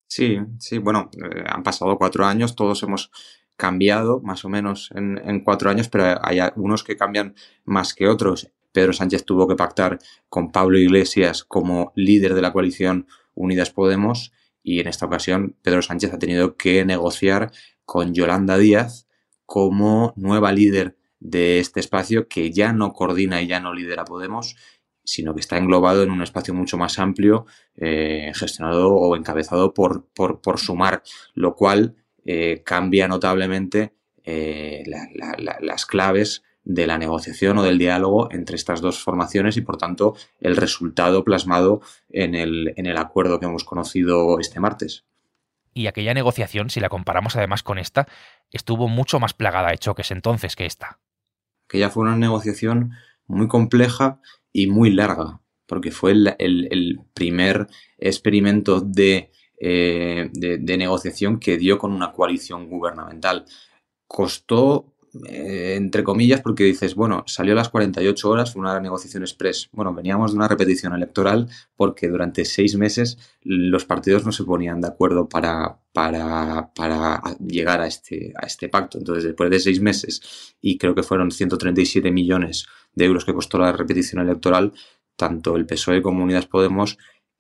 Sí, 0.08 0.40
sí, 0.60 0.78
bueno, 0.78 1.10
eh, 1.14 1.44
han 1.48 1.64
pasado 1.64 1.98
cuatro 1.98 2.26
años, 2.26 2.56
todos 2.56 2.84
hemos 2.84 3.12
cambiado 3.56 4.20
más 4.22 4.46
o 4.46 4.50
menos 4.50 4.90
en, 4.96 5.44
cuatro 5.44 5.70
años, 5.70 5.88
pero 5.88 6.20
hay 6.22 6.40
algunos 6.40 6.84
que 6.84 6.98
cambian 6.98 7.36
más 7.64 7.94
que 7.94 8.08
otros. 8.08 8.52
Pedro 8.72 8.92
Sánchez 8.92 9.24
tuvo 9.24 9.48
que 9.48 9.56
pactar 9.56 10.00
con 10.28 10.52
Pablo 10.52 10.78
Iglesias 10.78 11.44
como 11.44 11.94
líder 11.96 12.34
de 12.34 12.42
la 12.42 12.52
coalición 12.52 13.08
Unidas 13.34 13.72
Podemos 13.72 14.34
y 14.62 14.82
en 14.82 14.88
esta 14.88 15.06
ocasión 15.06 15.56
Pedro 15.62 15.82
Sánchez 15.82 16.14
ha 16.14 16.20
tenido 16.20 16.58
que 16.58 16.84
negociar 16.84 17.52
con 17.86 18.14
Yolanda 18.14 18.58
Díaz 18.58 19.08
como 19.46 20.14
nueva 20.18 20.52
líder 20.52 20.98
de 21.20 21.60
este 21.60 21.80
espacio 21.80 22.28
que 22.28 22.52
ya 22.52 22.74
no 22.74 22.92
coordina 22.92 23.42
y 23.42 23.48
ya 23.48 23.60
no 23.60 23.74
lidera 23.74 24.04
Podemos 24.04 24.58
sino 25.06 25.34
que 25.34 25.40
está 25.40 25.58
englobado 25.58 26.04
en 26.04 26.12
un 26.12 26.22
espacio 26.22 26.54
mucho 26.54 26.78
más 26.78 27.00
amplio, 27.00 27.46
eh, 27.78 28.32
gestionado 28.36 28.94
o 28.94 29.16
encabezado 29.16 29.74
por, 29.74 30.08
por, 30.08 30.60
Sumar, 30.60 31.04
lo 31.34 31.56
cual 31.56 31.96
eh, 32.26 32.62
cambia 32.66 33.08
notablemente 33.08 33.94
eh, 34.24 34.84
las 35.62 35.86
claves 35.86 36.44
de 36.66 36.88
la 36.88 36.98
negociación 36.98 37.60
o 37.60 37.64
del 37.64 37.78
diálogo 37.78 38.30
entre 38.32 38.56
estas 38.56 38.82
dos 38.82 39.00
formaciones 39.00 39.56
y 39.56 39.62
por 39.62 39.78
tanto 39.78 40.16
el 40.42 40.58
resultado 40.58 41.24
plasmado 41.24 41.82
en 42.10 42.34
el, 42.34 42.74
en 42.76 42.88
el 42.88 42.98
acuerdo 42.98 43.40
que 43.40 43.46
hemos 43.46 43.64
conocido 43.64 44.40
este 44.40 44.60
martes. 44.60 45.06
Y 45.76 45.88
aquella 45.88 46.14
negociación, 46.14 46.70
si 46.70 46.80
la 46.80 46.90
comparamos 46.90 47.36
además 47.36 47.62
con 47.62 47.78
esta, 47.78 48.08
estuvo 48.52 48.88
mucho 48.88 49.20
más 49.20 49.34
plagada 49.34 49.70
de 49.70 49.78
choques 49.78 50.10
entonces 50.10 50.56
que 50.56 50.66
esta. 50.66 51.00
Aquella 51.68 51.90
fue 51.90 52.04
una 52.04 52.16
negociación 52.16 52.94
muy 53.28 53.48
compleja 53.48 54.20
y 54.56 54.68
muy 54.68 54.90
larga, 54.90 55.42
porque 55.68 55.92
fue 55.92 56.14
el, 56.14 57.00
primer 57.14 57.68
experimento 57.98 58.82
eh, 58.96 60.30
de, 60.32 60.58
de, 60.60 60.78
negociación 60.78 61.40
que 61.40 61.58
dio 61.58 61.78
con 61.78 61.92
una 61.92 62.14
coalición 62.14 62.70
gubernamental. 62.70 63.44
Costó, 64.08 64.96
eh, 65.28 65.74
entre 65.76 66.06
comillas, 66.06 66.40
porque 66.40 66.64
dices, 66.64 66.96
bueno, 66.96 67.26
salió 67.28 67.52
a 67.52 67.58
las 67.58 67.68
48 67.68 68.30
horas, 68.30 68.56
una 68.56 68.80
negociación 68.80 69.24
express. 69.24 69.68
Bueno, 69.74 69.94
veníamos 69.94 70.32
de 70.32 70.38
una 70.38 70.48
repetición 70.48 70.94
electoral 70.94 71.50
porque 71.76 72.08
durante 72.08 72.46
seis 72.46 72.78
meses 72.78 73.18
los 73.42 73.84
partidos 73.84 74.26
no 74.26 74.32
se 74.32 74.46
ponían 74.46 74.80
de 74.80 74.88
acuerdo 74.88 75.28
para, 75.28 75.82
para, 75.92 76.72
para 76.74 77.22
llegar 77.46 77.82
a 77.82 77.88
este, 77.88 78.32
a 78.42 78.46
este 78.46 78.70
pacto. 78.70 79.00
Entonces, 79.00 79.26
después 79.26 79.50
de 79.50 79.60
seis 79.60 79.82
meses, 79.82 80.56
y 80.62 80.78
creo 80.78 80.96
que 80.96 81.04
fueron 81.04 81.30
137 81.30 82.10
millones 82.10 82.68
de 82.96 83.06
euros 83.06 83.26
que 83.26 83.34
costó 83.34 83.58
la 83.58 83.72
repetición 83.72 84.22
electoral, 84.22 84.74
tanto 85.16 85.56
el 85.56 85.66
PSOE 85.66 86.02
como 86.02 86.24
Unidas 86.24 86.48
Podemos 86.48 86.98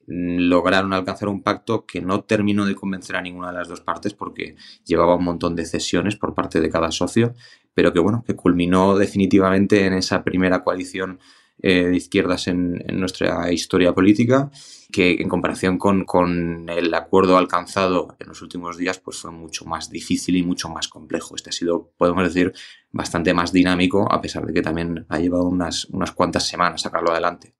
mm, 0.07 0.47
lograron 0.49 0.93
alcanzar 0.93 1.29
un 1.29 1.41
pacto 1.41 1.85
que 1.85 2.01
no 2.01 2.23
terminó 2.23 2.65
de 2.65 2.75
convencer 2.75 3.15
a 3.15 3.21
ninguna 3.21 3.51
de 3.51 3.57
las 3.57 3.67
dos 3.67 3.81
partes 3.81 4.13
porque 4.13 4.55
llevaba 4.85 5.15
un 5.15 5.23
montón 5.23 5.55
de 5.55 5.65
cesiones 5.65 6.15
por 6.15 6.33
parte 6.33 6.61
de 6.61 6.69
cada 6.69 6.91
socio, 6.91 7.33
pero 7.73 7.93
que 7.93 7.99
bueno, 7.99 8.23
que 8.25 8.35
culminó 8.35 8.97
definitivamente 8.97 9.85
en 9.85 9.93
esa 9.93 10.23
primera 10.23 10.63
coalición 10.63 11.19
eh, 11.67 11.87
de 11.87 11.97
izquierdas 11.97 12.47
en, 12.47 12.83
nuestra 12.91 13.51
historia 13.51 13.91
política, 13.91 14.51
que 14.91 15.13
en 15.13 15.27
comparación 15.27 15.79
con, 15.79 16.05
con, 16.05 16.69
el 16.69 16.93
acuerdo 16.93 17.37
alcanzado 17.37 18.15
en 18.19 18.27
los 18.27 18.43
últimos 18.43 18.77
días, 18.77 18.99
pues 18.99 19.17
fue 19.17 19.31
mucho 19.31 19.65
más 19.65 19.89
difícil 19.89 20.35
y 20.35 20.43
mucho 20.43 20.69
más 20.69 20.87
complejo. 20.87 21.35
Este 21.35 21.49
ha 21.49 21.53
sido, 21.53 21.91
podemos 21.97 22.23
decir, 22.23 22.53
bastante 22.91 23.33
más 23.33 23.51
dinámico, 23.51 24.05
a 24.11 24.21
pesar 24.21 24.45
de 24.45 24.53
que 24.53 24.61
también 24.61 25.07
ha 25.09 25.17
llevado 25.17 25.45
unas, 25.45 25.85
unas 25.85 26.11
cuantas 26.11 26.47
semanas 26.47 26.83
sacarlo 26.83 27.09
adelante. 27.09 27.55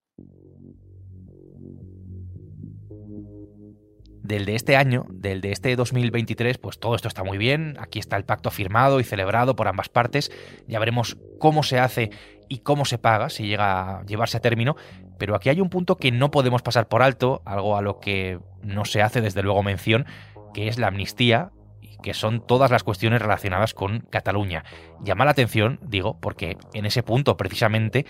Del 4.28 4.46
de 4.46 4.56
este 4.56 4.76
año, 4.76 5.06
del 5.10 5.42
de 5.42 5.52
este 5.52 5.76
2023, 5.76 6.58
pues 6.58 6.80
todo 6.80 6.96
esto 6.96 7.08
está 7.08 7.24
muy 7.24 7.38
bien, 7.38 7.78
aquí 7.80 8.00
está 8.00 8.18
el 8.18 8.26
pacto 8.26 8.50
firmado 8.50 9.00
y 9.00 9.04
celebrado 9.04 9.56
por 9.56 9.68
ambas 9.68 9.90
partes, 9.90 10.32
ya 10.68 10.80
veremos 10.80 11.18
cómo 11.40 11.64
se 11.64 11.80
hace 11.80 12.10
y 12.50 12.60
cómo 12.60 12.86
se 12.86 12.98
paga 12.98 13.30
si 13.30 13.46
llega 13.48 14.00
a 14.00 14.06
llevarse 14.06 14.38
a 14.38 14.42
término, 14.42 14.76
pero 15.18 15.36
aquí 15.36 15.50
hay 15.50 15.62
un 15.62 15.70
punto 15.70 15.98
que 15.98 16.12
no 16.12 16.32
podemos 16.32 16.62
pasar 16.62 16.88
por 16.88 17.04
alto, 17.04 17.42
algo 17.46 17.78
a 17.78 17.82
lo 17.82 18.00
que 18.00 18.40
no 18.62 18.86
se 18.86 19.02
hace 19.02 19.22
desde 19.22 19.44
luego 19.44 19.62
mención, 19.64 20.06
que 20.54 20.68
es 20.68 20.80
la 20.80 20.88
amnistía 20.88 21.52
y 21.82 21.98
que 21.98 22.14
son 22.14 22.46
todas 22.46 22.72
las 22.72 22.84
cuestiones 22.84 23.22
relacionadas 23.22 23.74
con 23.74 24.02
Cataluña. 24.10 24.64
Llama 25.04 25.26
la 25.26 25.32
atención, 25.32 25.80
digo, 25.84 26.20
porque 26.20 26.58
en 26.74 26.86
ese 26.86 27.04
punto 27.04 27.38
precisamente 27.38 28.06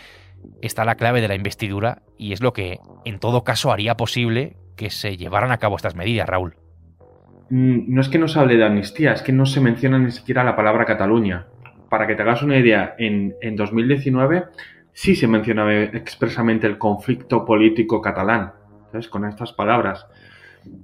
está 0.61 0.85
la 0.85 0.95
clave 0.95 1.21
de 1.21 1.27
la 1.27 1.35
investidura 1.35 2.03
y 2.17 2.33
es 2.33 2.41
lo 2.41 2.53
que 2.53 2.79
en 3.03 3.19
todo 3.19 3.43
caso 3.43 3.71
haría 3.71 3.97
posible 3.97 4.55
que 4.75 4.89
se 4.89 5.17
llevaran 5.17 5.51
a 5.51 5.57
cabo 5.57 5.75
estas 5.75 5.95
medidas, 5.95 6.27
Raúl. 6.27 6.55
Mm, 7.49 7.93
no 7.93 8.01
es 8.01 8.09
que 8.09 8.17
no 8.17 8.27
se 8.27 8.39
hable 8.39 8.57
de 8.57 8.65
amnistía, 8.65 9.13
es 9.13 9.21
que 9.21 9.31
no 9.31 9.45
se 9.45 9.61
menciona 9.61 9.99
ni 9.99 10.11
siquiera 10.11 10.43
la 10.43 10.55
palabra 10.55 10.85
Cataluña. 10.85 11.47
Para 11.89 12.07
que 12.07 12.15
te 12.15 12.23
hagas 12.23 12.41
una 12.41 12.57
idea, 12.57 12.95
en, 12.97 13.35
2019 13.55 14.45
sí 14.91 15.15
se 15.15 15.27
mencionaba 15.27 15.73
expresamente 15.73 16.67
el 16.67 16.77
conflicto 16.77 17.45
político 17.45 18.01
catalán, 18.01 18.53
¿sabes? 18.91 19.07
Con 19.07 19.25
estas 19.25 19.53
palabras. 19.53 20.07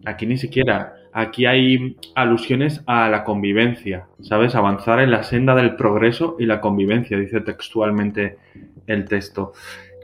Aquí 0.05 0.27
ni 0.27 0.37
siquiera. 0.37 0.93
Aquí 1.13 1.45
hay 1.45 1.97
alusiones 2.15 2.83
a 2.85 3.09
la 3.09 3.23
convivencia, 3.23 4.07
¿sabes? 4.21 4.53
Avanzar 4.53 4.99
en 4.99 5.11
la 5.11 5.23
senda 5.23 5.55
del 5.55 5.75
progreso 5.75 6.35
y 6.39 6.45
la 6.45 6.61
convivencia, 6.61 7.17
dice 7.17 7.41
textualmente 7.41 8.37
el 8.85 9.05
texto 9.05 9.53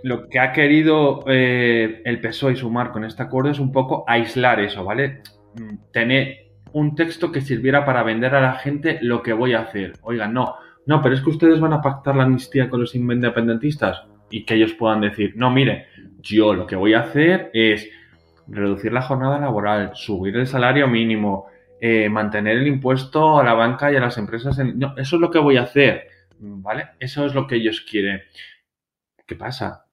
lo 0.03 0.29
que 0.29 0.39
ha 0.39 0.51
querido 0.51 1.23
eh, 1.27 2.01
el 2.05 2.21
PSOE 2.21 2.53
y 2.53 2.55
sumar 2.55 2.91
con 2.91 3.03
este 3.03 3.23
acuerdo 3.23 3.51
es 3.51 3.59
un 3.59 3.71
poco 3.71 4.03
aislar 4.07 4.59
eso, 4.59 4.83
¿vale? 4.83 5.21
Mm, 5.55 5.91
tener 5.91 6.47
un 6.73 6.95
texto 6.95 7.31
que 7.31 7.41
sirviera 7.41 7.85
para 7.85 8.03
vender 8.03 8.35
a 8.35 8.41
la 8.41 8.53
gente 8.53 8.99
lo 9.01 9.23
que 9.23 9.33
voy 9.33 9.53
a 9.53 9.61
hacer. 9.61 9.93
Oigan, 10.01 10.33
no, 10.33 10.55
no, 10.85 11.01
pero 11.01 11.15
es 11.15 11.21
que 11.21 11.29
ustedes 11.29 11.59
van 11.59 11.73
a 11.73 11.81
pactar 11.81 12.15
la 12.15 12.23
amnistía 12.23 12.69
con 12.69 12.81
los 12.81 12.93
independentistas 12.95 14.03
y 14.29 14.45
que 14.45 14.55
ellos 14.55 14.73
puedan 14.73 15.01
decir, 15.01 15.33
no, 15.35 15.49
mire, 15.49 15.87
yo 16.19 16.53
lo 16.53 16.67
que 16.67 16.75
voy 16.75 16.93
a 16.93 17.01
hacer 17.01 17.49
es 17.53 17.89
reducir 18.47 18.93
la 18.93 19.01
jornada 19.01 19.39
laboral, 19.39 19.91
subir 19.93 20.35
el 20.35 20.47
salario 20.47 20.87
mínimo, 20.87 21.47
eh, 21.81 22.09
mantener 22.09 22.57
el 22.57 22.67
impuesto 22.67 23.39
a 23.39 23.43
la 23.43 23.53
banca 23.53 23.91
y 23.91 23.95
a 23.95 24.01
las 24.01 24.17
empresas. 24.17 24.57
No, 24.57 24.93
eso 24.97 25.15
es 25.15 25.21
lo 25.21 25.31
que 25.31 25.39
voy 25.39 25.57
a 25.57 25.63
hacer 25.63 26.07
¿vale? 26.39 26.89
Eso 26.99 27.25
es 27.25 27.33
lo 27.33 27.47
que 27.47 27.55
ellos 27.55 27.81
quieren. 27.81 28.21
¿Qué 29.25 29.35
pasa? 29.35 29.86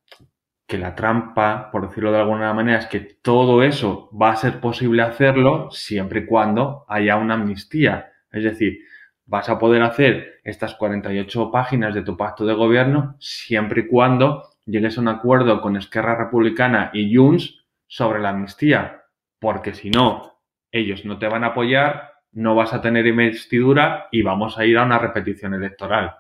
Que 0.67 0.79
la 0.79 0.95
trampa, 0.95 1.71
por 1.71 1.89
decirlo 1.89 2.11
de 2.11 2.19
alguna 2.19 2.53
manera, 2.55 2.79
es 2.79 2.87
que 2.87 3.01
todo 3.01 3.63
eso 3.63 4.11
va 4.11 4.31
a 4.31 4.37
ser 4.37 4.61
posible 4.61 5.03
hacerlo 5.03 5.71
siempre 5.71 6.21
y 6.21 6.27
cuando 6.27 6.85
haya 6.89 7.17
una 7.17 7.35
amnistía. 7.35 8.13
Es 8.31 8.45
decir, 8.45 8.79
vas 9.27 9.49
a 9.49 9.59
poder 9.59 9.83
hacer 9.83 10.41
estas 10.43 10.75
48 10.75 11.51
páginas 11.51 11.95
de 11.95 12.03
tu 12.03 12.17
pacto 12.17 12.45
de 12.47 12.55
gobierno 12.55 13.17
siempre 13.19 13.83
y 13.83 13.87
cuando 13.87 14.43
llegues 14.67 14.99
a 14.99 15.01
un 15.01 15.09
acuerdo 15.09 15.61
con 15.61 15.77
Esquerra 15.77 16.17
Republicana 16.17 16.91
y 16.93 17.15
Junts 17.15 17.65
sobre 17.87 18.21
la 18.21 18.31
amnistía. 18.31 19.03
Porque 19.39 19.75
si 19.75 19.91
no, 19.91 20.41
ellos 20.73 21.05
no 21.05 21.19
te 21.19 21.29
van 21.29 21.45
a 21.45 21.49
apoyar, 21.49 22.15
no 22.33 22.55
vas 22.55 22.73
a 22.75 22.81
tener 22.81 23.07
investidura 23.07 24.09
y 24.11 24.23
vamos 24.23 24.59
a 24.59 24.65
ir 24.65 24.79
a 24.79 24.85
una 24.85 24.99
repetición 24.99 25.55
electoral. 25.55 26.17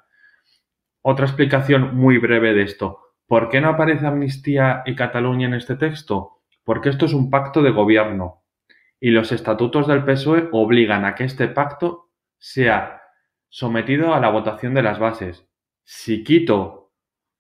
Otra 1.03 1.27
explicación 1.27 1.97
muy 1.97 2.19
breve 2.19 2.55
de 2.55 2.63
esto. 2.63 3.04
¿Por 3.27 3.49
qué 3.49 3.61
no 3.61 3.71
aparece 3.71 4.07
Amnistía 4.07 4.83
y 4.87 4.95
Cataluña 4.95 5.47
en 5.47 5.55
este 5.55 5.77
texto? 5.77 6.43
Porque 6.63 6.91
esto 6.91 7.07
es 7.07 7.15
un 7.15 7.31
pacto 7.31 7.63
de 7.63 7.71
gobierno 7.71 8.45
y 9.01 9.11
los 9.11 9.33
estatutos 9.33 9.87
del 9.87 10.05
PSOE 10.05 10.49
obligan 10.53 11.05
a 11.05 11.15
que 11.15 11.25
este 11.25 11.49
pacto 11.49 12.11
sea 12.39 13.03
sometido 13.51 14.15
a 14.15 14.21
la 14.21 14.31
votación 14.31 14.73
de 14.73 14.83
las 14.83 14.99
bases. 14.99 15.47
Si 15.85 16.25
quito 16.25 16.93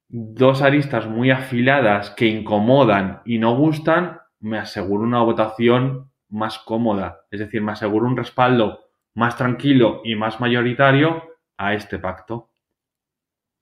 dos 0.08 0.62
aristas 0.62 1.06
muy 1.06 1.30
afiladas 1.30 2.10
que 2.10 2.26
incomodan 2.26 3.22
y 3.24 3.38
no 3.38 3.56
gustan, 3.56 4.20
me 4.40 4.58
aseguro 4.58 5.04
una 5.04 5.22
votación 5.22 6.12
más 6.28 6.58
cómoda, 6.58 7.20
es 7.30 7.40
decir, 7.40 7.62
me 7.62 7.72
aseguro 7.72 8.06
un 8.06 8.16
respaldo 8.16 8.80
más 9.14 9.36
tranquilo 9.36 10.02
y 10.04 10.16
más 10.16 10.40
mayoritario 10.40 11.22
a 11.56 11.72
este 11.72 11.98
pacto. 11.98 12.50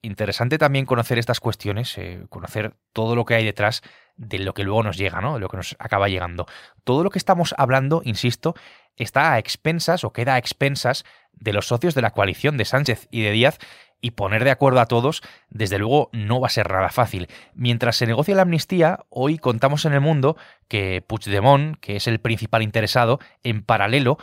Interesante 0.05 0.57
también 0.57 0.85
conocer 0.85 1.17
estas 1.17 1.39
cuestiones, 1.39 1.97
eh, 1.97 2.25
conocer 2.27 2.75
todo 2.91 3.15
lo 3.15 3.23
que 3.23 3.35
hay 3.35 3.45
detrás 3.45 3.81
de 4.17 4.37
lo 4.37 4.53
que 4.53 4.65
luego 4.65 4.83
nos 4.83 4.97
llega, 4.97 5.21
¿no? 5.21 5.35
De 5.35 5.39
lo 5.39 5.47
que 5.47 5.55
nos 5.55 5.77
acaba 5.79 6.09
llegando. 6.09 6.45
Todo 6.83 7.05
lo 7.05 7.09
que 7.09 7.17
estamos 7.17 7.55
hablando, 7.57 8.01
insisto, 8.03 8.53
está 8.97 9.31
a 9.31 9.39
expensas 9.39 10.03
o 10.03 10.11
queda 10.11 10.33
a 10.33 10.37
expensas 10.37 11.05
de 11.31 11.53
los 11.53 11.67
socios 11.67 11.95
de 11.95 12.01
la 12.01 12.11
coalición 12.11 12.57
de 12.57 12.65
Sánchez 12.65 13.07
y 13.11 13.21
de 13.21 13.31
Díaz 13.31 13.59
y 14.01 14.11
poner 14.11 14.43
de 14.43 14.51
acuerdo 14.51 14.81
a 14.81 14.87
todos, 14.87 15.21
desde 15.49 15.79
luego, 15.79 16.09
no 16.11 16.41
va 16.41 16.47
a 16.47 16.49
ser 16.51 16.69
nada 16.69 16.89
fácil. 16.89 17.29
Mientras 17.53 17.95
se 17.95 18.05
negocia 18.05 18.35
la 18.35 18.41
amnistía, 18.41 18.99
hoy 19.07 19.37
contamos 19.37 19.85
en 19.85 19.93
el 19.93 20.01
mundo 20.01 20.35
que 20.67 21.01
Puigdemont, 21.01 21.77
que 21.79 21.95
es 21.95 22.07
el 22.07 22.19
principal 22.19 22.61
interesado, 22.61 23.19
en 23.41 23.63
paralelo, 23.63 24.17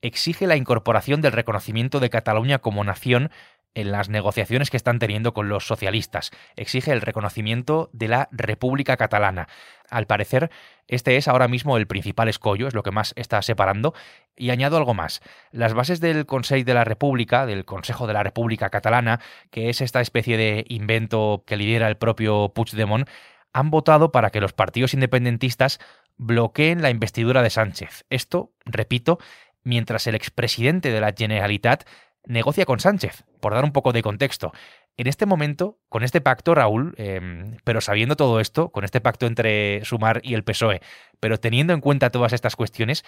exige 0.00 0.46
la 0.46 0.56
incorporación 0.56 1.20
del 1.20 1.32
reconocimiento 1.32 2.00
de 2.00 2.08
Cataluña 2.08 2.60
como 2.60 2.82
nación 2.84 3.30
en 3.76 3.92
las 3.92 4.08
negociaciones 4.08 4.70
que 4.70 4.78
están 4.78 4.98
teniendo 4.98 5.34
con 5.34 5.50
los 5.50 5.66
socialistas. 5.66 6.30
Exige 6.56 6.92
el 6.92 7.02
reconocimiento 7.02 7.90
de 7.92 8.08
la 8.08 8.28
República 8.32 8.96
Catalana. 8.96 9.48
Al 9.90 10.06
parecer, 10.06 10.50
este 10.88 11.16
es 11.16 11.28
ahora 11.28 11.46
mismo 11.46 11.76
el 11.76 11.86
principal 11.86 12.28
escollo, 12.28 12.68
es 12.68 12.74
lo 12.74 12.82
que 12.82 12.90
más 12.90 13.12
está 13.16 13.40
separando. 13.42 13.92
Y 14.34 14.48
añado 14.48 14.78
algo 14.78 14.94
más. 14.94 15.20
Las 15.52 15.74
bases 15.74 16.00
del 16.00 16.24
Consejo 16.24 16.64
de 16.64 16.72
la 16.72 16.84
República, 16.84 17.44
del 17.44 17.66
Consejo 17.66 18.06
de 18.06 18.14
la 18.14 18.22
República 18.22 18.70
Catalana, 18.70 19.20
que 19.50 19.68
es 19.68 19.82
esta 19.82 20.00
especie 20.00 20.38
de 20.38 20.64
invento 20.68 21.44
que 21.46 21.56
lidera 21.56 21.88
el 21.88 21.98
propio 21.98 22.52
Puigdemont, 22.54 23.06
han 23.52 23.70
votado 23.70 24.10
para 24.10 24.30
que 24.30 24.40
los 24.40 24.54
partidos 24.54 24.94
independentistas 24.94 25.80
bloqueen 26.16 26.80
la 26.80 26.88
investidura 26.88 27.42
de 27.42 27.50
Sánchez. 27.50 28.06
Esto, 28.08 28.52
repito, 28.64 29.18
mientras 29.64 30.06
el 30.06 30.14
expresidente 30.14 30.90
de 30.90 31.00
la 31.00 31.12
Generalitat 31.14 31.84
negocia 32.26 32.66
con 32.66 32.80
Sánchez, 32.80 33.24
por 33.40 33.54
dar 33.54 33.64
un 33.64 33.72
poco 33.72 33.92
de 33.92 34.02
contexto. 34.02 34.52
En 34.96 35.06
este 35.06 35.26
momento, 35.26 35.78
con 35.88 36.02
este 36.02 36.20
pacto, 36.20 36.54
Raúl, 36.54 36.94
em, 36.96 37.56
pero 37.64 37.80
sabiendo 37.80 38.16
todo 38.16 38.40
esto, 38.40 38.70
con 38.70 38.84
este 38.84 39.00
pacto 39.00 39.26
entre 39.26 39.84
Sumar 39.84 40.20
y 40.22 40.34
el 40.34 40.44
PSOE, 40.44 40.80
pero 41.20 41.38
teniendo 41.38 41.72
en 41.72 41.80
cuenta 41.80 42.10
todas 42.10 42.32
estas 42.32 42.56
cuestiones, 42.56 43.04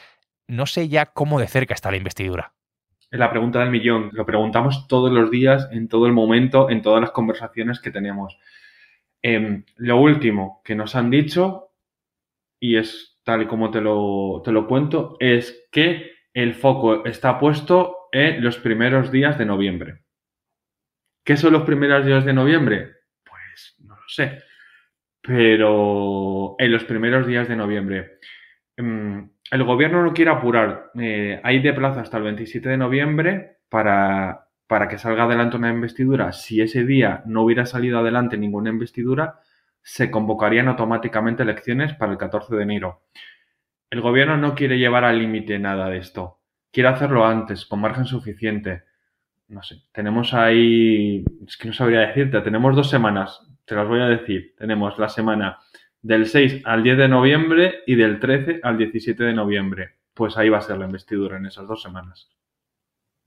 no 0.47 0.67
sé 0.67 0.89
ya 0.89 1.07
cómo 1.07 1.41
de 1.41 1.47
cerca 1.47 1.75
está 1.75 1.91
la 1.91 1.97
investidura. 1.97 2.55
Es 3.11 3.19
la 3.19 3.31
pregunta 3.31 3.61
del 3.61 3.71
millón. 3.71 4.11
Lo 4.13 4.27
preguntamos 4.27 4.87
todos 4.87 5.11
los 5.11 5.31
días, 5.31 5.69
en 5.73 5.89
todo 5.89 6.07
el 6.07 6.13
momento, 6.13 6.69
en 6.69 6.83
todas 6.83 7.01
las 7.01 7.11
conversaciones 7.11 7.81
que 7.81 7.91
tenemos. 7.91 8.39
Em, 9.23 9.65
lo 9.77 9.97
último 9.99 10.61
que 10.65 10.75
nos 10.75 10.95
han 10.95 11.11
dicho, 11.11 11.73
y 12.61 12.77
es 12.77 13.19
tal 13.25 13.43
y 13.43 13.47
como 13.47 13.71
te 13.71 13.81
lo, 13.81 14.43
te 14.45 14.53
lo 14.53 14.67
cuento, 14.67 15.17
es 15.21 15.67
que 15.73 16.13
el 16.35 16.55
foco 16.55 17.05
está 17.05 17.39
puesto 17.39 17.98
en 18.13 18.43
los 18.43 18.59
primeros 18.59 19.11
días 19.11 19.39
de 19.39 19.45
noviembre. 19.45 20.03
¿Qué 21.25 21.37
son 21.37 21.53
los 21.53 21.63
primeros 21.63 22.07
días 22.07 22.25
de 22.25 22.33
noviembre? 22.33 22.93
Pues 23.25 23.77
no 23.81 23.97
lo 23.97 24.09
sé. 24.09 24.43
Pero 25.21 26.57
en 26.59 26.73
los 26.73 26.85
primeros 26.85 27.27
días 27.27 27.49
de 27.49 27.57
noviembre. 27.57 28.19
Mm, 28.77 29.25
el 29.51 29.65
gobierno 29.65 30.03
no 30.03 30.15
quiere 30.15 30.31
apurar. 30.31 30.91
Eh, 30.99 31.41
hay 31.43 31.61
de 31.61 31.75
plazo 31.75 32.01
hasta 32.01 32.17
el 32.17 32.23
27 32.23 32.69
de 32.69 32.77
noviembre 32.79 33.59
para, 33.69 34.49
para 34.67 34.89
que 34.89 34.99
salga 34.99 35.25
adelante 35.25 35.57
una 35.57 35.71
investidura. 35.71 36.33
Si 36.33 36.63
ese 36.63 36.85
día 36.85 37.23
no 37.27 37.43
hubiera 37.43 37.67
salido 37.67 37.99
adelante 37.99 38.39
ninguna 38.39 38.71
investidura, 38.71 39.41
se 39.83 40.11
convocarían 40.11 40.69
automáticamente 40.69 41.43
elecciones 41.43 41.95
para 41.95 42.13
el 42.13 42.19
14 42.19 42.57
de 42.57 42.63
enero. 42.63 43.03
El 43.91 44.01
gobierno 44.01 44.37
no 44.37 44.55
quiere 44.55 44.79
llevar 44.79 45.05
al 45.05 45.19
límite 45.19 45.59
nada 45.59 45.89
de 45.89 45.99
esto 45.99 46.38
quiere 46.73 46.89
hacerlo 46.89 47.25
antes, 47.25 47.67
con 47.67 47.81
margen 47.81 48.05
suficiente. 48.05 48.85
No 49.49 49.63
sé, 49.63 49.77
tenemos 49.93 50.35
ahí, 50.35 51.25
es 51.47 51.57
que 51.57 51.69
no 51.69 51.75
sabría 51.75 52.01
decirte, 52.01 52.41
tenemos 52.43 52.77
dos 52.77 52.91
semanas, 52.91 53.49
te 53.65 53.75
las 53.75 53.87
voy 53.87 54.01
a 54.01 54.07
decir. 54.07 54.55
Tenemos 54.57 54.99
la 54.99 55.09
semana 55.09 55.59
del 56.03 56.27
6 56.27 56.63
al 56.65 56.83
10 56.83 56.99
de 56.99 57.09
noviembre 57.09 57.83
y 57.87 57.95
del 57.95 58.19
13 58.19 58.61
al 58.63 58.79
17 58.79 59.25
de 59.25 59.35
noviembre. 59.35 59.97
Pues 60.15 60.37
ahí 60.37 60.49
va 60.49 60.59
a 60.59 60.63
ser 60.63 60.79
la 60.79 60.87
investidura 60.87 61.37
en 61.37 61.47
esas 61.47 61.69
dos 61.69 61.83
semanas. 61.83 62.31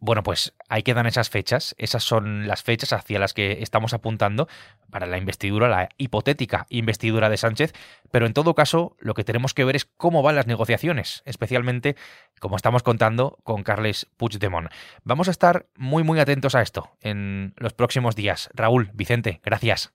Bueno, 0.04 0.24
pues 0.24 0.56
ahí 0.68 0.82
quedan 0.82 1.06
esas 1.06 1.30
fechas. 1.30 1.76
Esas 1.78 2.04
son 2.04 2.48
las 2.48 2.64
fechas 2.64 2.92
hacia 2.92 3.20
las 3.20 3.36
que 3.36 3.62
estamos 3.62 3.94
apuntando 3.94 4.48
para 4.90 5.06
la 5.06 5.20
investidura, 5.20 5.70
la 5.70 5.90
hipotética 5.98 6.66
investidura 6.70 7.30
de 7.30 7.38
Sánchez. 7.38 7.74
Pero 8.10 8.26
en 8.26 8.34
todo 8.34 8.56
caso, 8.56 8.98
lo 9.00 9.14
que 9.14 9.24
tenemos 9.24 9.54
que 9.54 9.64
ver 9.64 9.76
es 9.76 9.86
cómo 9.86 10.24
van 10.24 10.36
las 10.36 10.48
negociaciones, 10.48 11.22
especialmente, 11.26 11.96
como 12.40 12.56
estamos 12.56 12.82
contando, 12.82 13.38
con 13.44 13.62
Carles 13.62 14.08
Puigdemont. 14.18 14.72
Vamos 15.04 15.28
a 15.28 15.32
estar 15.32 15.68
muy, 15.76 16.04
muy 16.04 16.20
atentos 16.20 16.56
a 16.56 16.64
esto 16.64 16.98
en 17.02 17.54
los 17.58 17.74
próximos 17.74 18.16
días. 18.16 18.50
Raúl, 18.56 18.90
Vicente, 18.96 19.40
gracias. 19.44 19.94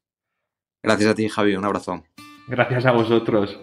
Gracias 0.85 1.11
a 1.11 1.15
ti, 1.17 1.29
Javi. 1.29 1.57
Un 1.57 1.65
abrazo. 1.65 2.05
Gracias 2.47 2.87
a 2.87 2.93
vosotros. 2.93 3.59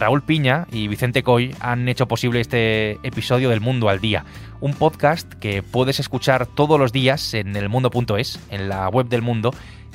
Raúl 0.00 0.22
Piña 0.22 0.66
y 0.72 0.88
Vicente 0.88 1.22
Coy 1.22 1.54
han 1.60 1.86
hecho 1.86 2.08
posible 2.08 2.40
este 2.40 2.92
episodio 3.06 3.50
del 3.50 3.60
Mundo 3.60 3.90
al 3.90 4.00
Día, 4.00 4.24
un 4.60 4.72
podcast 4.72 5.30
que 5.34 5.62
puedes 5.62 6.00
escuchar 6.00 6.46
todos 6.46 6.80
los 6.80 6.90
días 6.90 7.34
en 7.34 7.54
elmundo.es, 7.54 8.40
en 8.48 8.70
la 8.70 8.88
web 8.88 9.08
del 9.08 9.20
mundo 9.20 9.52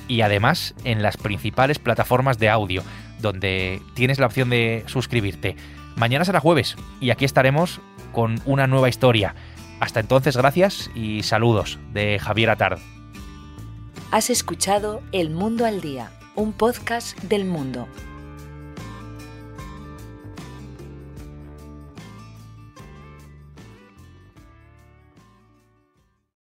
y 0.08 0.22
además 0.22 0.76
en 0.84 1.02
las 1.02 1.18
principales 1.18 1.80
plataformas 1.80 2.38
de 2.38 2.50
audio, 2.50 2.84
donde 3.20 3.82
tienes 3.96 4.20
la 4.20 4.28
opción 4.28 4.52
de 4.52 4.84
suscribirte. 4.86 5.56
Mañana 5.96 6.24
será 6.24 6.40
jueves 6.40 6.76
y 7.02 7.10
aquí 7.10 7.26
estaremos 7.26 7.82
con 8.12 8.40
una 8.46 8.68
nueva 8.68 8.90
historia. 8.90 9.34
Hasta 9.80 10.02
entonces, 10.02 10.38
gracias 10.38 10.92
y 10.94 11.24
saludos 11.24 11.80
de 11.94 12.20
Javier 12.20 12.52
Atard. 12.52 12.78
Has 14.12 14.30
escuchado 14.30 15.02
El 15.12 15.32
Mundo 15.32 15.66
al 15.66 15.82
Día, 15.82 16.12
un 16.36 16.54
podcast 16.54 17.20
del 17.24 17.46
mundo 17.46 17.88